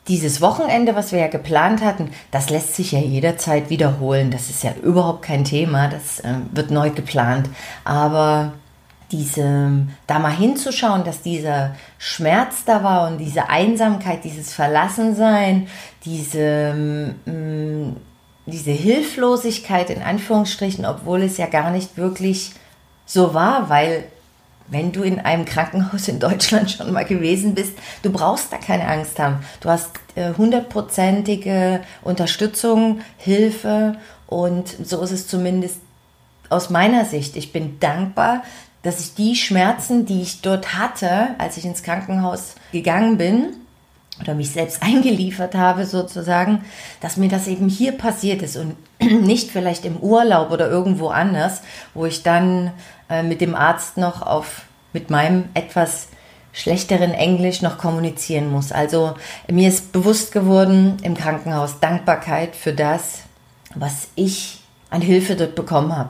dieses 0.07 0.39
Wochenende, 0.41 0.95
was 0.95 1.11
wir 1.11 1.19
ja 1.19 1.27
geplant 1.27 1.83
hatten, 1.83 2.11
das 2.31 2.49
lässt 2.49 2.75
sich 2.75 2.93
ja 2.93 2.99
jederzeit 2.99 3.69
wiederholen. 3.69 4.31
Das 4.31 4.49
ist 4.49 4.63
ja 4.63 4.73
überhaupt 4.81 5.21
kein 5.21 5.43
Thema. 5.43 5.89
Das 5.89 6.21
äh, 6.21 6.35
wird 6.51 6.71
neu 6.71 6.91
geplant. 6.91 7.49
Aber 7.83 8.53
diese, 9.11 9.71
da 10.05 10.19
mal 10.19 10.35
hinzuschauen, 10.35 11.03
dass 11.03 11.21
dieser 11.21 11.75
Schmerz 11.97 12.63
da 12.65 12.83
war 12.83 13.07
und 13.07 13.19
diese 13.19 13.49
Einsamkeit, 13.49 14.23
dieses 14.23 14.53
Verlassensein, 14.53 15.67
diese, 16.03 16.73
mh, 17.25 17.93
diese 18.47 18.71
Hilflosigkeit 18.71 19.89
in 19.89 20.01
Anführungsstrichen, 20.01 20.85
obwohl 20.85 21.21
es 21.21 21.37
ja 21.37 21.47
gar 21.47 21.69
nicht 21.69 21.97
wirklich 21.97 22.51
so 23.05 23.33
war, 23.33 23.69
weil 23.69 24.05
wenn 24.69 24.91
du 24.91 25.03
in 25.03 25.19
einem 25.19 25.45
Krankenhaus 25.45 26.07
in 26.07 26.19
Deutschland 26.19 26.71
schon 26.77 26.91
mal 26.91 27.05
gewesen 27.05 27.55
bist, 27.55 27.73
du 28.03 28.11
brauchst 28.11 28.51
da 28.51 28.57
keine 28.57 28.87
Angst 28.87 29.19
haben. 29.19 29.39
Du 29.59 29.69
hast 29.69 29.91
äh, 30.15 30.33
hundertprozentige 30.37 31.81
Unterstützung, 32.01 33.01
Hilfe 33.17 33.97
und 34.27 34.75
so 34.83 35.01
ist 35.01 35.11
es 35.11 35.27
zumindest 35.27 35.77
aus 36.49 36.69
meiner 36.69 37.05
Sicht. 37.05 37.35
Ich 37.35 37.51
bin 37.51 37.79
dankbar, 37.79 38.43
dass 38.83 39.01
ich 39.01 39.15
die 39.15 39.35
Schmerzen, 39.35 40.05
die 40.05 40.21
ich 40.21 40.41
dort 40.41 40.73
hatte, 40.73 41.35
als 41.37 41.57
ich 41.57 41.65
ins 41.65 41.83
Krankenhaus 41.83 42.55
gegangen 42.71 43.17
bin, 43.17 43.57
oder 44.21 44.35
mich 44.35 44.51
selbst 44.51 44.81
eingeliefert 44.83 45.55
habe 45.55 45.85
sozusagen, 45.85 46.63
dass 47.01 47.17
mir 47.17 47.29
das 47.29 47.47
eben 47.47 47.69
hier 47.69 47.93
passiert 47.93 48.41
ist 48.41 48.57
und 48.57 48.75
nicht 48.99 49.51
vielleicht 49.51 49.85
im 49.85 49.97
Urlaub 49.97 50.51
oder 50.51 50.69
irgendwo 50.69 51.09
anders, 51.09 51.61
wo 51.93 52.05
ich 52.05 52.23
dann 52.23 52.71
äh, 53.09 53.23
mit 53.23 53.41
dem 53.41 53.55
Arzt 53.55 53.97
noch 53.97 54.21
auf 54.21 54.63
mit 54.93 55.09
meinem 55.09 55.45
etwas 55.53 56.07
schlechteren 56.53 57.11
Englisch 57.11 57.61
noch 57.61 57.77
kommunizieren 57.77 58.51
muss. 58.51 58.71
Also 58.71 59.13
mir 59.47 59.69
ist 59.69 59.91
bewusst 59.91 60.31
geworden 60.31 60.97
im 61.03 61.15
Krankenhaus 61.15 61.79
Dankbarkeit 61.79 62.55
für 62.55 62.73
das, 62.73 63.19
was 63.75 64.07
ich 64.15 64.59
an 64.89 65.01
Hilfe 65.01 65.35
dort 65.35 65.53
bekommen 65.53 65.95
habe. 65.95 66.09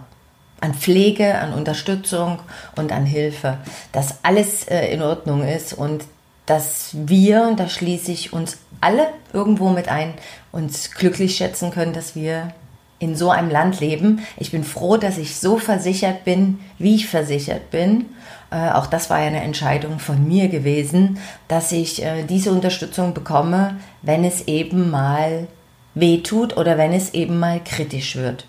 An 0.61 0.73
Pflege, 0.73 1.37
an 1.37 1.53
Unterstützung 1.53 2.39
und 2.75 2.91
an 2.91 3.05
Hilfe. 3.05 3.57
Dass 3.91 4.23
alles 4.23 4.63
äh, 4.67 4.87
in 4.87 5.01
Ordnung 5.01 5.45
ist 5.45 5.73
und 5.73 6.05
dass 6.47 6.91
wir, 6.93 7.43
und 7.43 7.59
da 7.59 7.69
schließe 7.69 8.11
ich 8.11 8.33
uns 8.33 8.57
alle 8.81 9.09
irgendwo 9.33 9.69
mit 9.69 9.89
ein, 9.89 10.13
uns 10.51 10.91
glücklich 10.91 11.35
schätzen 11.35 11.71
können, 11.71 11.93
dass 11.93 12.15
wir 12.15 12.53
in 12.99 13.15
so 13.15 13.29
einem 13.29 13.51
Land 13.51 13.79
leben. 13.79 14.25
Ich 14.37 14.51
bin 14.51 14.63
froh, 14.63 14.97
dass 14.97 15.19
ich 15.19 15.35
so 15.35 15.59
versichert 15.59 16.23
bin, 16.23 16.59
wie 16.79 16.95
ich 16.95 17.07
versichert 17.07 17.69
bin. 17.69 18.05
Äh, 18.49 18.71
auch 18.71 18.87
das 18.87 19.09
war 19.09 19.19
ja 19.19 19.27
eine 19.27 19.43
Entscheidung 19.43 19.99
von 19.99 20.27
mir 20.27 20.47
gewesen, 20.47 21.19
dass 21.47 21.71
ich 21.71 22.03
äh, 22.03 22.23
diese 22.23 22.51
Unterstützung 22.51 23.13
bekomme, 23.13 23.75
wenn 24.01 24.23
es 24.23 24.47
eben 24.47 24.89
mal 24.89 25.47
weh 25.95 26.19
tut 26.19 26.57
oder 26.57 26.77
wenn 26.77 26.93
es 26.93 27.13
eben 27.13 27.39
mal 27.39 27.61
kritisch 27.63 28.15
wird. 28.15 28.47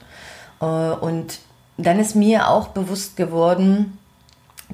Äh, 0.60 0.64
und 0.64 1.40
dann 1.76 1.98
ist 1.98 2.14
mir 2.14 2.48
auch 2.48 2.68
bewusst 2.68 3.16
geworden, 3.16 3.98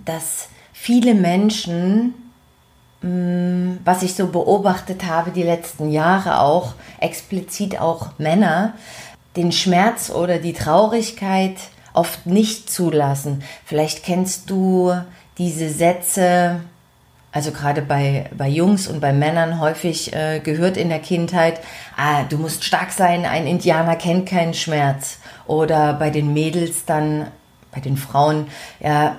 dass 0.04 0.48
viele 0.72 1.14
Menschen 1.14 2.14
was 3.84 4.02
ich 4.02 4.14
so 4.14 4.28
beobachtet 4.28 5.04
habe 5.04 5.30
die 5.30 5.42
letzten 5.42 5.90
Jahre 5.90 6.40
auch, 6.40 6.72
explizit 7.00 7.78
auch 7.78 8.18
Männer, 8.18 8.72
den 9.36 9.52
Schmerz 9.52 10.10
oder 10.10 10.38
die 10.38 10.54
Traurigkeit 10.54 11.56
oft 11.92 12.24
nicht 12.24 12.70
zulassen. 12.70 13.42
Vielleicht 13.66 14.04
kennst 14.04 14.48
du 14.48 14.94
diese 15.36 15.68
Sätze, 15.68 16.60
also 17.30 17.50
gerade 17.50 17.82
bei, 17.82 18.30
bei 18.36 18.48
Jungs 18.48 18.88
und 18.88 19.00
bei 19.00 19.12
Männern 19.12 19.60
häufig 19.60 20.14
äh, 20.14 20.40
gehört 20.40 20.78
in 20.78 20.88
der 20.88 21.00
Kindheit, 21.00 21.60
ah, 21.98 22.22
du 22.22 22.38
musst 22.38 22.64
stark 22.64 22.90
sein, 22.90 23.26
ein 23.26 23.46
Indianer 23.46 23.96
kennt 23.96 24.28
keinen 24.28 24.54
Schmerz. 24.54 25.18
Oder 25.46 25.92
bei 25.92 26.08
den 26.08 26.32
Mädels 26.32 26.86
dann, 26.86 27.26
bei 27.70 27.80
den 27.80 27.98
Frauen, 27.98 28.46
ja, 28.80 29.16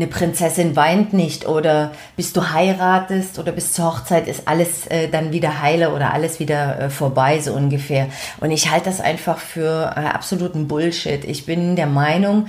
eine 0.00 0.08
Prinzessin 0.08 0.76
weint 0.76 1.12
nicht 1.12 1.46
oder 1.46 1.92
bis 2.16 2.32
du 2.32 2.52
heiratest 2.52 3.38
oder 3.38 3.52
bis 3.52 3.74
zur 3.74 3.84
Hochzeit 3.84 4.28
ist 4.28 4.48
alles 4.48 4.86
äh, 4.86 5.08
dann 5.08 5.30
wieder 5.30 5.60
heile 5.60 5.94
oder 5.94 6.14
alles 6.14 6.40
wieder 6.40 6.80
äh, 6.80 6.90
vorbei, 6.90 7.38
so 7.40 7.52
ungefähr. 7.52 8.08
Und 8.40 8.50
ich 8.50 8.70
halte 8.70 8.86
das 8.86 9.02
einfach 9.02 9.38
für 9.38 9.92
äh, 9.94 10.00
absoluten 10.00 10.68
Bullshit. 10.68 11.22
Ich 11.24 11.44
bin 11.44 11.76
der 11.76 11.86
Meinung, 11.86 12.46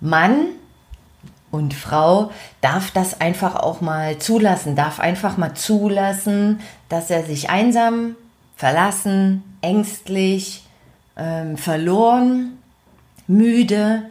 Mann 0.00 0.46
und 1.52 1.72
Frau 1.72 2.32
darf 2.60 2.90
das 2.90 3.20
einfach 3.20 3.54
auch 3.54 3.80
mal 3.80 4.18
zulassen, 4.18 4.74
darf 4.74 4.98
einfach 4.98 5.36
mal 5.36 5.54
zulassen, 5.54 6.58
dass 6.88 7.10
er 7.10 7.22
sich 7.22 7.48
einsam, 7.48 8.16
verlassen, 8.56 9.44
ängstlich, 9.60 10.64
ähm, 11.16 11.56
verloren, 11.56 12.58
müde, 13.28 14.02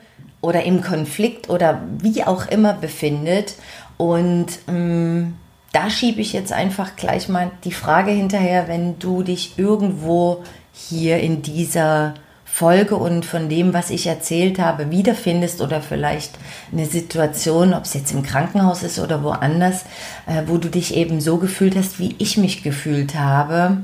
oder 0.41 0.63
im 0.63 0.81
Konflikt 0.81 1.49
oder 1.49 1.81
wie 1.99 2.23
auch 2.23 2.47
immer 2.47 2.73
befindet. 2.73 3.55
Und 3.97 4.47
ähm, 4.67 5.35
da 5.71 5.89
schiebe 5.89 6.21
ich 6.21 6.33
jetzt 6.33 6.51
einfach 6.51 6.95
gleich 6.95 7.29
mal 7.29 7.51
die 7.63 7.71
Frage 7.71 8.11
hinterher, 8.11 8.67
wenn 8.67 8.99
du 8.99 9.23
dich 9.23 9.57
irgendwo 9.57 10.43
hier 10.73 11.19
in 11.19 11.41
dieser 11.41 12.15
Folge 12.43 12.97
und 12.97 13.25
von 13.25 13.47
dem, 13.47 13.73
was 13.73 13.89
ich 13.89 14.07
erzählt 14.07 14.59
habe, 14.59 14.91
wiederfindest 14.91 15.61
oder 15.61 15.81
vielleicht 15.81 16.37
eine 16.71 16.85
Situation, 16.85 17.73
ob 17.73 17.85
es 17.85 17.93
jetzt 17.93 18.11
im 18.11 18.23
Krankenhaus 18.23 18.83
ist 18.83 18.99
oder 18.99 19.23
woanders, 19.23 19.85
äh, 20.27 20.43
wo 20.47 20.57
du 20.57 20.67
dich 20.67 20.95
eben 20.95 21.21
so 21.21 21.37
gefühlt 21.37 21.77
hast, 21.77 21.97
wie 21.99 22.15
ich 22.17 22.37
mich 22.37 22.61
gefühlt 22.61 23.15
habe. 23.15 23.77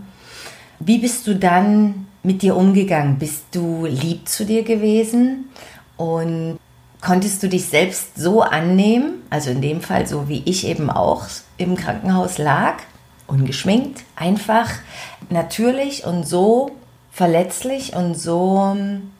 Wie 0.80 0.98
bist 0.98 1.26
du 1.28 1.36
dann 1.36 2.08
mit 2.24 2.42
dir 2.42 2.58
umgegangen? 2.58 3.18
Bist 3.18 3.46
du 3.54 3.86
lieb 3.86 4.28
zu 4.28 4.46
dir 4.46 4.64
gewesen? 4.64 5.46
Und 5.98 6.60
konntest 7.02 7.44
du 7.44 7.50
dich 7.50 7.66
selbst 7.66 8.18
so 8.18 8.42
annehmen, 8.42 9.24
also 9.30 9.50
in 9.50 9.62
dem 9.62 9.82
Fall 9.82 10.08
so 10.08 10.28
wie 10.28 10.44
ich 10.46 10.66
eben 10.66 10.90
auch 10.90 11.26
im 11.58 11.76
Krankenhaus 11.76 12.38
lag, 12.38 12.78
ungeschminkt, 13.28 14.04
einfach, 14.16 14.70
natürlich 15.30 16.06
und 16.06 16.28
so 16.28 16.72
verletzlich 17.12 17.96
und 17.96 18.16
so 18.16 18.74
ähm, 18.76 19.12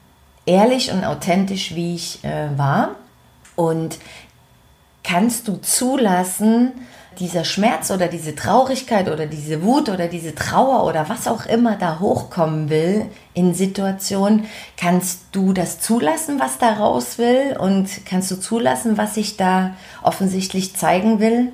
ehrlich 0.46 0.92
und 0.92 1.04
authentisch, 1.04 1.74
wie 1.74 1.94
ich 1.94 2.24
äh, 2.24 2.56
war. 2.56 2.96
Und 3.56 3.98
kannst 5.02 5.48
du 5.48 5.56
zulassen, 5.56 6.72
dieser 7.18 7.44
Schmerz 7.44 7.90
oder 7.90 8.08
diese 8.08 8.34
Traurigkeit 8.34 9.10
oder 9.10 9.26
diese 9.26 9.62
Wut 9.62 9.88
oder 9.88 10.08
diese 10.08 10.34
Trauer 10.34 10.84
oder 10.84 11.08
was 11.08 11.26
auch 11.26 11.46
immer 11.46 11.76
da 11.76 11.98
hochkommen 11.98 12.70
will 12.70 13.06
in 13.34 13.54
Situationen, 13.54 14.46
kannst 14.76 15.20
du 15.32 15.52
das 15.52 15.80
zulassen, 15.80 16.38
was 16.38 16.58
da 16.58 16.74
raus 16.74 17.18
will 17.18 17.56
und 17.58 17.88
kannst 18.04 18.30
du 18.30 18.36
zulassen, 18.36 18.98
was 18.98 19.14
sich 19.14 19.36
da 19.36 19.74
offensichtlich 20.02 20.76
zeigen 20.76 21.20
will? 21.20 21.52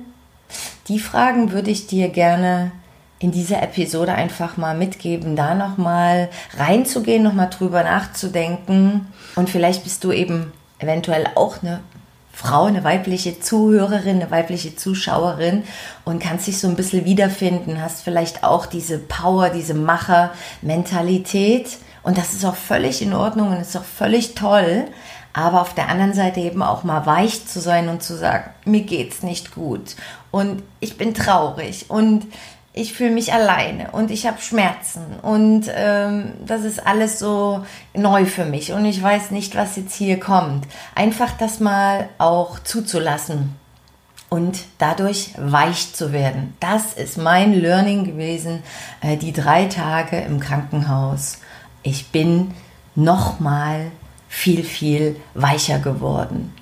Die 0.87 0.99
Fragen 0.99 1.51
würde 1.51 1.71
ich 1.71 1.87
dir 1.87 2.09
gerne 2.09 2.71
in 3.17 3.31
dieser 3.31 3.63
Episode 3.63 4.13
einfach 4.13 4.57
mal 4.57 4.77
mitgeben, 4.77 5.35
da 5.35 5.55
nochmal 5.55 6.29
reinzugehen, 6.57 7.23
nochmal 7.23 7.49
drüber 7.49 7.83
nachzudenken. 7.83 9.07
Und 9.35 9.49
vielleicht 9.49 9.83
bist 9.83 10.03
du 10.03 10.11
eben 10.11 10.51
eventuell 10.79 11.25
auch 11.35 11.63
eine 11.63 11.79
Frau, 12.35 12.65
eine 12.65 12.83
weibliche 12.83 13.39
Zuhörerin, 13.39 14.21
eine 14.21 14.29
weibliche 14.29 14.75
Zuschauerin 14.75 15.63
und 16.03 16.21
kannst 16.21 16.47
dich 16.47 16.59
so 16.59 16.67
ein 16.67 16.75
bisschen 16.75 17.05
wiederfinden, 17.05 17.81
hast 17.81 18.01
vielleicht 18.01 18.43
auch 18.43 18.65
diese 18.65 18.99
Power, 18.99 19.47
diese 19.49 19.73
Macher-Mentalität. 19.73 21.77
Und 22.03 22.17
das 22.17 22.33
ist 22.33 22.43
auch 22.43 22.57
völlig 22.57 23.01
in 23.01 23.13
Ordnung 23.13 23.51
und 23.51 23.61
ist 23.61 23.77
auch 23.77 23.85
völlig 23.85 24.35
toll. 24.35 24.83
Aber 25.31 25.61
auf 25.61 25.73
der 25.75 25.87
anderen 25.87 26.13
Seite 26.13 26.41
eben 26.41 26.61
auch 26.61 26.83
mal 26.83 27.05
weich 27.05 27.47
zu 27.47 27.61
sein 27.61 27.87
und 27.87 28.03
zu 28.03 28.17
sagen, 28.17 28.49
mir 28.65 28.81
geht's 28.81 29.23
nicht 29.23 29.55
gut 29.55 29.95
und 30.35 30.63
ich 30.81 30.97
bin 30.97 31.13
traurig 31.13 31.89
und 31.89 32.25
ich 32.77 32.93
fühle 32.93 33.11
mich 33.11 33.31
alleine 33.31 33.91
und 33.91 34.11
ich 34.11 34.27
habe 34.27 34.41
Schmerzen 34.41 35.01
und 35.21 35.63
ähm, 35.73 36.33
das 36.45 36.65
ist 36.65 36.85
alles 36.85 37.19
so 37.19 37.65
neu 37.93 38.25
für 38.25 38.43
mich 38.43 38.73
und 38.73 38.83
ich 38.83 39.01
weiß 39.01 39.31
nicht, 39.31 39.55
was 39.55 39.77
jetzt 39.77 39.95
hier 39.95 40.19
kommt. 40.19 40.67
Einfach 40.93 41.31
das 41.37 41.61
mal 41.61 42.09
auch 42.17 42.59
zuzulassen 42.59 43.55
und 44.29 44.59
dadurch 44.77 45.31
weich 45.37 45.93
zu 45.93 46.11
werden. 46.11 46.53
Das 46.59 46.91
ist 46.93 47.17
mein 47.17 47.53
Learning 47.53 48.03
gewesen, 48.03 48.61
äh, 48.99 49.15
die 49.15 49.31
drei 49.31 49.67
Tage 49.67 50.19
im 50.19 50.41
Krankenhaus. 50.41 51.37
Ich 51.81 52.11
bin 52.11 52.53
nochmal 52.93 53.91
viel, 54.27 54.65
viel 54.65 55.15
weicher 55.33 55.79
geworden. 55.79 56.53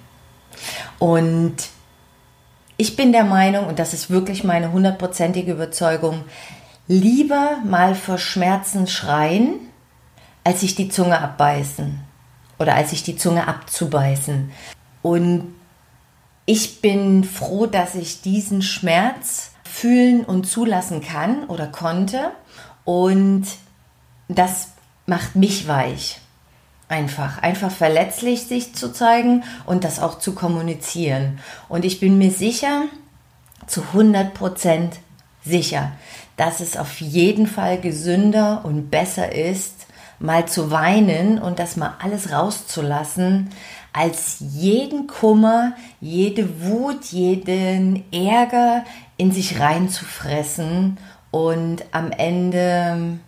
Und 1.00 1.56
ich 2.78 2.96
bin 2.96 3.12
der 3.12 3.24
Meinung, 3.24 3.68
und 3.68 3.80
das 3.80 3.94
ist 3.94 4.10
wirklich 4.10 4.44
meine 4.44 4.72
hundertprozentige 4.72 5.52
Überzeugung, 5.52 6.24
lieber 6.88 7.58
mal 7.66 7.96
vor 7.96 8.18
Schmerzen 8.18 8.88
schreien, 8.88 9.60
als 10.44 10.62
sich 10.62 10.76
die 10.76 10.90
Zunge 10.90 11.20
abbeißen 11.20 12.00
oder 12.60 12.76
als 12.76 12.90
sich 12.90 13.04
die 13.04 13.16
Zunge 13.16 13.48
abzubeißen. 13.48 14.52
Und 15.02 15.56
ich 16.46 16.82
bin 16.82 17.24
froh, 17.24 17.68
dass 17.68 17.96
ich 17.96 18.22
diesen 18.22 18.62
Schmerz 18.62 19.52
fühlen 19.64 20.26
und 20.26 20.46
zulassen 20.46 21.02
kann 21.02 21.46
oder 21.46 21.68
konnte. 21.68 22.32
Und 22.84 23.46
das 24.28 24.70
macht 25.06 25.36
mich 25.36 25.68
weich. 25.68 26.20
Einfach, 26.90 27.42
einfach 27.42 27.72
verletzlich 27.72 28.44
sich 28.44 28.76
zu 28.76 28.92
zeigen 28.92 29.44
und 29.66 29.84
das 29.84 30.00
auch 30.00 30.20
zu 30.20 30.36
kommunizieren. 30.36 31.40
Und 31.70 31.86
ich 31.86 32.00
bin 32.00 32.18
mir 32.18 32.32
sicher, 32.32 32.84
zu 33.68 33.82
100 33.82 34.34
Prozent 34.34 34.98
sicher, 35.44 35.92
dass 36.38 36.60
es 36.60 36.78
auf 36.78 37.00
jeden 37.02 37.48
Fall 37.48 37.80
gesünder 37.80 38.62
und 38.64 38.90
besser 38.90 39.34
ist, 39.34 39.88
mal 40.20 40.48
zu 40.48 40.72
weinen 40.72 41.40
und 41.40 41.60
das 41.60 41.76
mal 41.76 41.94
alles 42.00 42.32
rauszulassen, 42.32 43.50
als 43.92 44.38
jeden 44.40 45.08
Kummer, 45.08 45.74
jede 46.02 46.62
Wut, 46.64 47.06
jeden 47.06 48.04
Ärger 48.12 48.84
in 49.18 49.32
sich 49.32 49.60
reinzufressen 49.60 50.98
und 51.30 51.84
am 51.92 52.12
Ende 52.12 53.20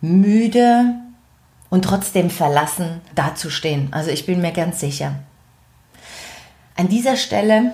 müde 0.00 0.94
und 1.72 1.86
trotzdem 1.86 2.28
verlassen 2.28 3.00
dazustehen. 3.14 3.88
Also 3.92 4.10
ich 4.10 4.26
bin 4.26 4.42
mir 4.42 4.52
ganz 4.52 4.78
sicher. 4.78 5.14
An 6.76 6.88
dieser 6.88 7.16
Stelle 7.16 7.72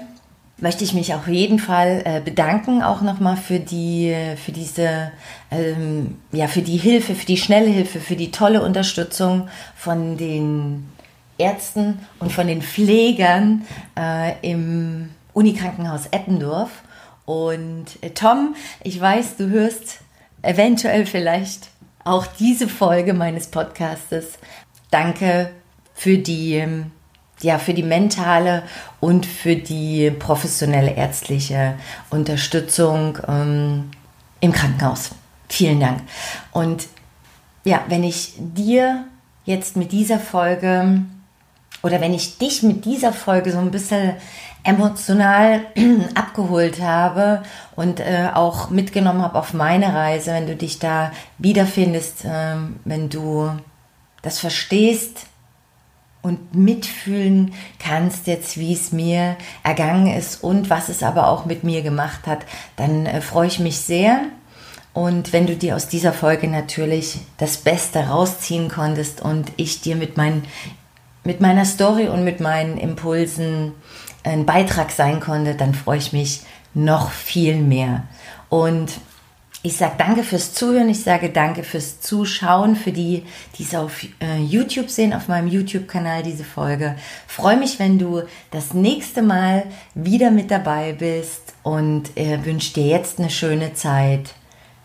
möchte 0.56 0.84
ich 0.84 0.94
mich 0.94 1.14
auf 1.14 1.26
jeden 1.26 1.58
Fall 1.58 2.02
äh, 2.04 2.20
bedanken, 2.20 2.80
auch 2.80 3.00
nochmal 3.00 3.37
für 3.37 3.58
die, 3.58 4.14
für 4.37 4.52
diese, 4.52 5.11
ähm, 5.50 6.16
ja, 6.30 6.46
für 6.46 6.62
die 6.62 6.76
Hilfe, 6.76 7.16
für 7.16 7.26
die 7.26 7.38
schnelle 7.38 7.70
Hilfe, 7.70 7.98
für 7.98 8.14
die 8.14 8.30
tolle 8.30 8.62
Unterstützung 8.62 9.48
von 9.74 10.16
den 10.16 10.88
Ärzten 11.37 11.98
und 12.20 12.30
von 12.30 12.46
den 12.46 12.62
Pflegern 12.62 13.64
äh, 13.98 14.34
im 14.48 15.11
Unikrankenhaus 15.32 16.06
Eppendorf. 16.12 16.70
Und 17.24 17.87
äh, 18.02 18.11
Tom, 18.11 18.54
ich 18.84 19.00
weiß, 19.00 19.38
du 19.38 19.48
hörst 19.48 20.02
eventuell 20.42 21.04
vielleicht 21.04 21.70
auch 22.08 22.26
diese 22.26 22.68
Folge 22.68 23.12
meines 23.12 23.48
Podcastes. 23.48 24.38
Danke 24.90 25.50
für 25.94 26.18
die, 26.18 26.54
ähm, 26.54 26.90
ja, 27.40 27.58
für 27.58 27.74
die 27.74 27.82
mentale 27.82 28.62
und 29.00 29.26
für 29.26 29.56
die 29.56 30.10
professionelle 30.10 30.94
ärztliche 30.94 31.74
Unterstützung 32.10 33.18
ähm, 33.28 33.90
im 34.40 34.52
Krankenhaus. 34.52 35.10
Vielen 35.48 35.80
Dank. 35.80 36.00
Und 36.52 36.88
ja, 37.64 37.84
wenn 37.88 38.04
ich 38.04 38.34
dir 38.38 39.04
jetzt 39.44 39.76
mit 39.76 39.92
dieser 39.92 40.18
Folge 40.18 41.02
oder 41.82 42.00
wenn 42.00 42.14
ich 42.14 42.38
dich 42.38 42.62
mit 42.62 42.84
dieser 42.84 43.12
Folge 43.12 43.52
so 43.52 43.58
ein 43.58 43.70
bisschen 43.70 44.14
emotional 44.64 45.60
abgeholt 46.14 46.80
habe 46.80 47.42
und 47.76 48.00
äh, 48.00 48.28
auch 48.34 48.70
mitgenommen 48.70 49.22
habe 49.22 49.38
auf 49.38 49.54
meine 49.54 49.94
Reise, 49.94 50.32
wenn 50.32 50.46
du 50.46 50.56
dich 50.56 50.78
da 50.78 51.12
wiederfindest, 51.38 52.24
äh, 52.24 52.56
wenn 52.84 53.08
du 53.08 53.50
das 54.22 54.38
verstehst 54.38 55.26
und 56.22 56.54
mitfühlen 56.54 57.54
kannst 57.78 58.26
jetzt, 58.26 58.58
wie 58.58 58.72
es 58.72 58.92
mir 58.92 59.36
ergangen 59.62 60.14
ist 60.14 60.42
und 60.42 60.68
was 60.68 60.88
es 60.88 61.02
aber 61.02 61.28
auch 61.28 61.44
mit 61.44 61.64
mir 61.64 61.82
gemacht 61.82 62.26
hat, 62.26 62.40
dann 62.76 63.06
äh, 63.06 63.20
freue 63.20 63.46
ich 63.46 63.58
mich 63.58 63.78
sehr. 63.78 64.20
Und 64.92 65.32
wenn 65.32 65.46
du 65.46 65.54
dir 65.54 65.76
aus 65.76 65.86
dieser 65.86 66.12
Folge 66.12 66.48
natürlich 66.48 67.20
das 67.36 67.58
Beste 67.58 68.08
rausziehen 68.08 68.68
konntest 68.68 69.20
und 69.20 69.52
ich 69.56 69.80
dir 69.80 69.94
mit, 69.94 70.16
mein, 70.16 70.42
mit 71.22 71.40
meiner 71.40 71.64
Story 71.64 72.08
und 72.08 72.24
mit 72.24 72.40
meinen 72.40 72.78
Impulsen 72.78 73.74
ein 74.24 74.46
Beitrag 74.46 74.90
sein 74.90 75.20
konnte, 75.20 75.54
dann 75.54 75.74
freue 75.74 75.98
ich 75.98 76.12
mich 76.12 76.42
noch 76.74 77.11
viel 77.11 77.57
mehr. 77.57 78.04
Und 78.48 78.92
ich 79.62 79.76
sage 79.76 79.94
danke 79.98 80.22
fürs 80.22 80.54
Zuhören, 80.54 80.88
ich 80.88 81.02
sage 81.02 81.31
danke 81.31 81.64
fürs 81.64 82.00
Zuschauen, 82.00 82.76
für 82.76 82.92
die, 82.92 83.24
die 83.57 83.64
es 83.64 83.74
auf 83.74 84.04
äh, 84.20 84.38
YouTube 84.38 84.88
sehen, 84.88 85.12
auf 85.12 85.26
meinem 85.26 85.48
YouTube-Kanal 85.48 86.22
diese 86.22 86.44
Folge. 86.44 86.94
Freue 87.26 87.57
mich, 87.57 87.78
wenn 87.81 87.98
du 87.98 88.22
das 88.52 88.72
nächste 88.72 89.20
Mal 89.20 89.64
wieder 89.94 90.31
mit 90.31 90.50
dabei 90.50 90.92
bist 90.92 91.54
und 91.64 92.16
äh, 92.16 92.44
wünsche 92.44 92.74
dir 92.74 92.87
jetzt 92.87 93.18
eine 93.18 93.31
schöne 93.31 93.74
Zeit. 93.74 94.35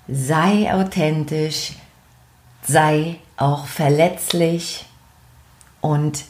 Sei 0.07 0.73
authentisch, 0.73 1.73
sei 2.63 3.17
auch 3.37 3.67
verletzlich 3.67 4.85
und 5.81 6.25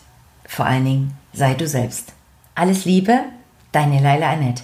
vor 0.46 0.66
allen 0.66 0.86
Dingen 0.86 1.18
sei 1.32 1.54
du 1.54 1.66
selbst. 1.66 2.14
Alles 2.56 2.86
Liebe, 2.86 3.26
deine 3.72 4.00
Leila 4.00 4.30
Annette. 4.32 4.64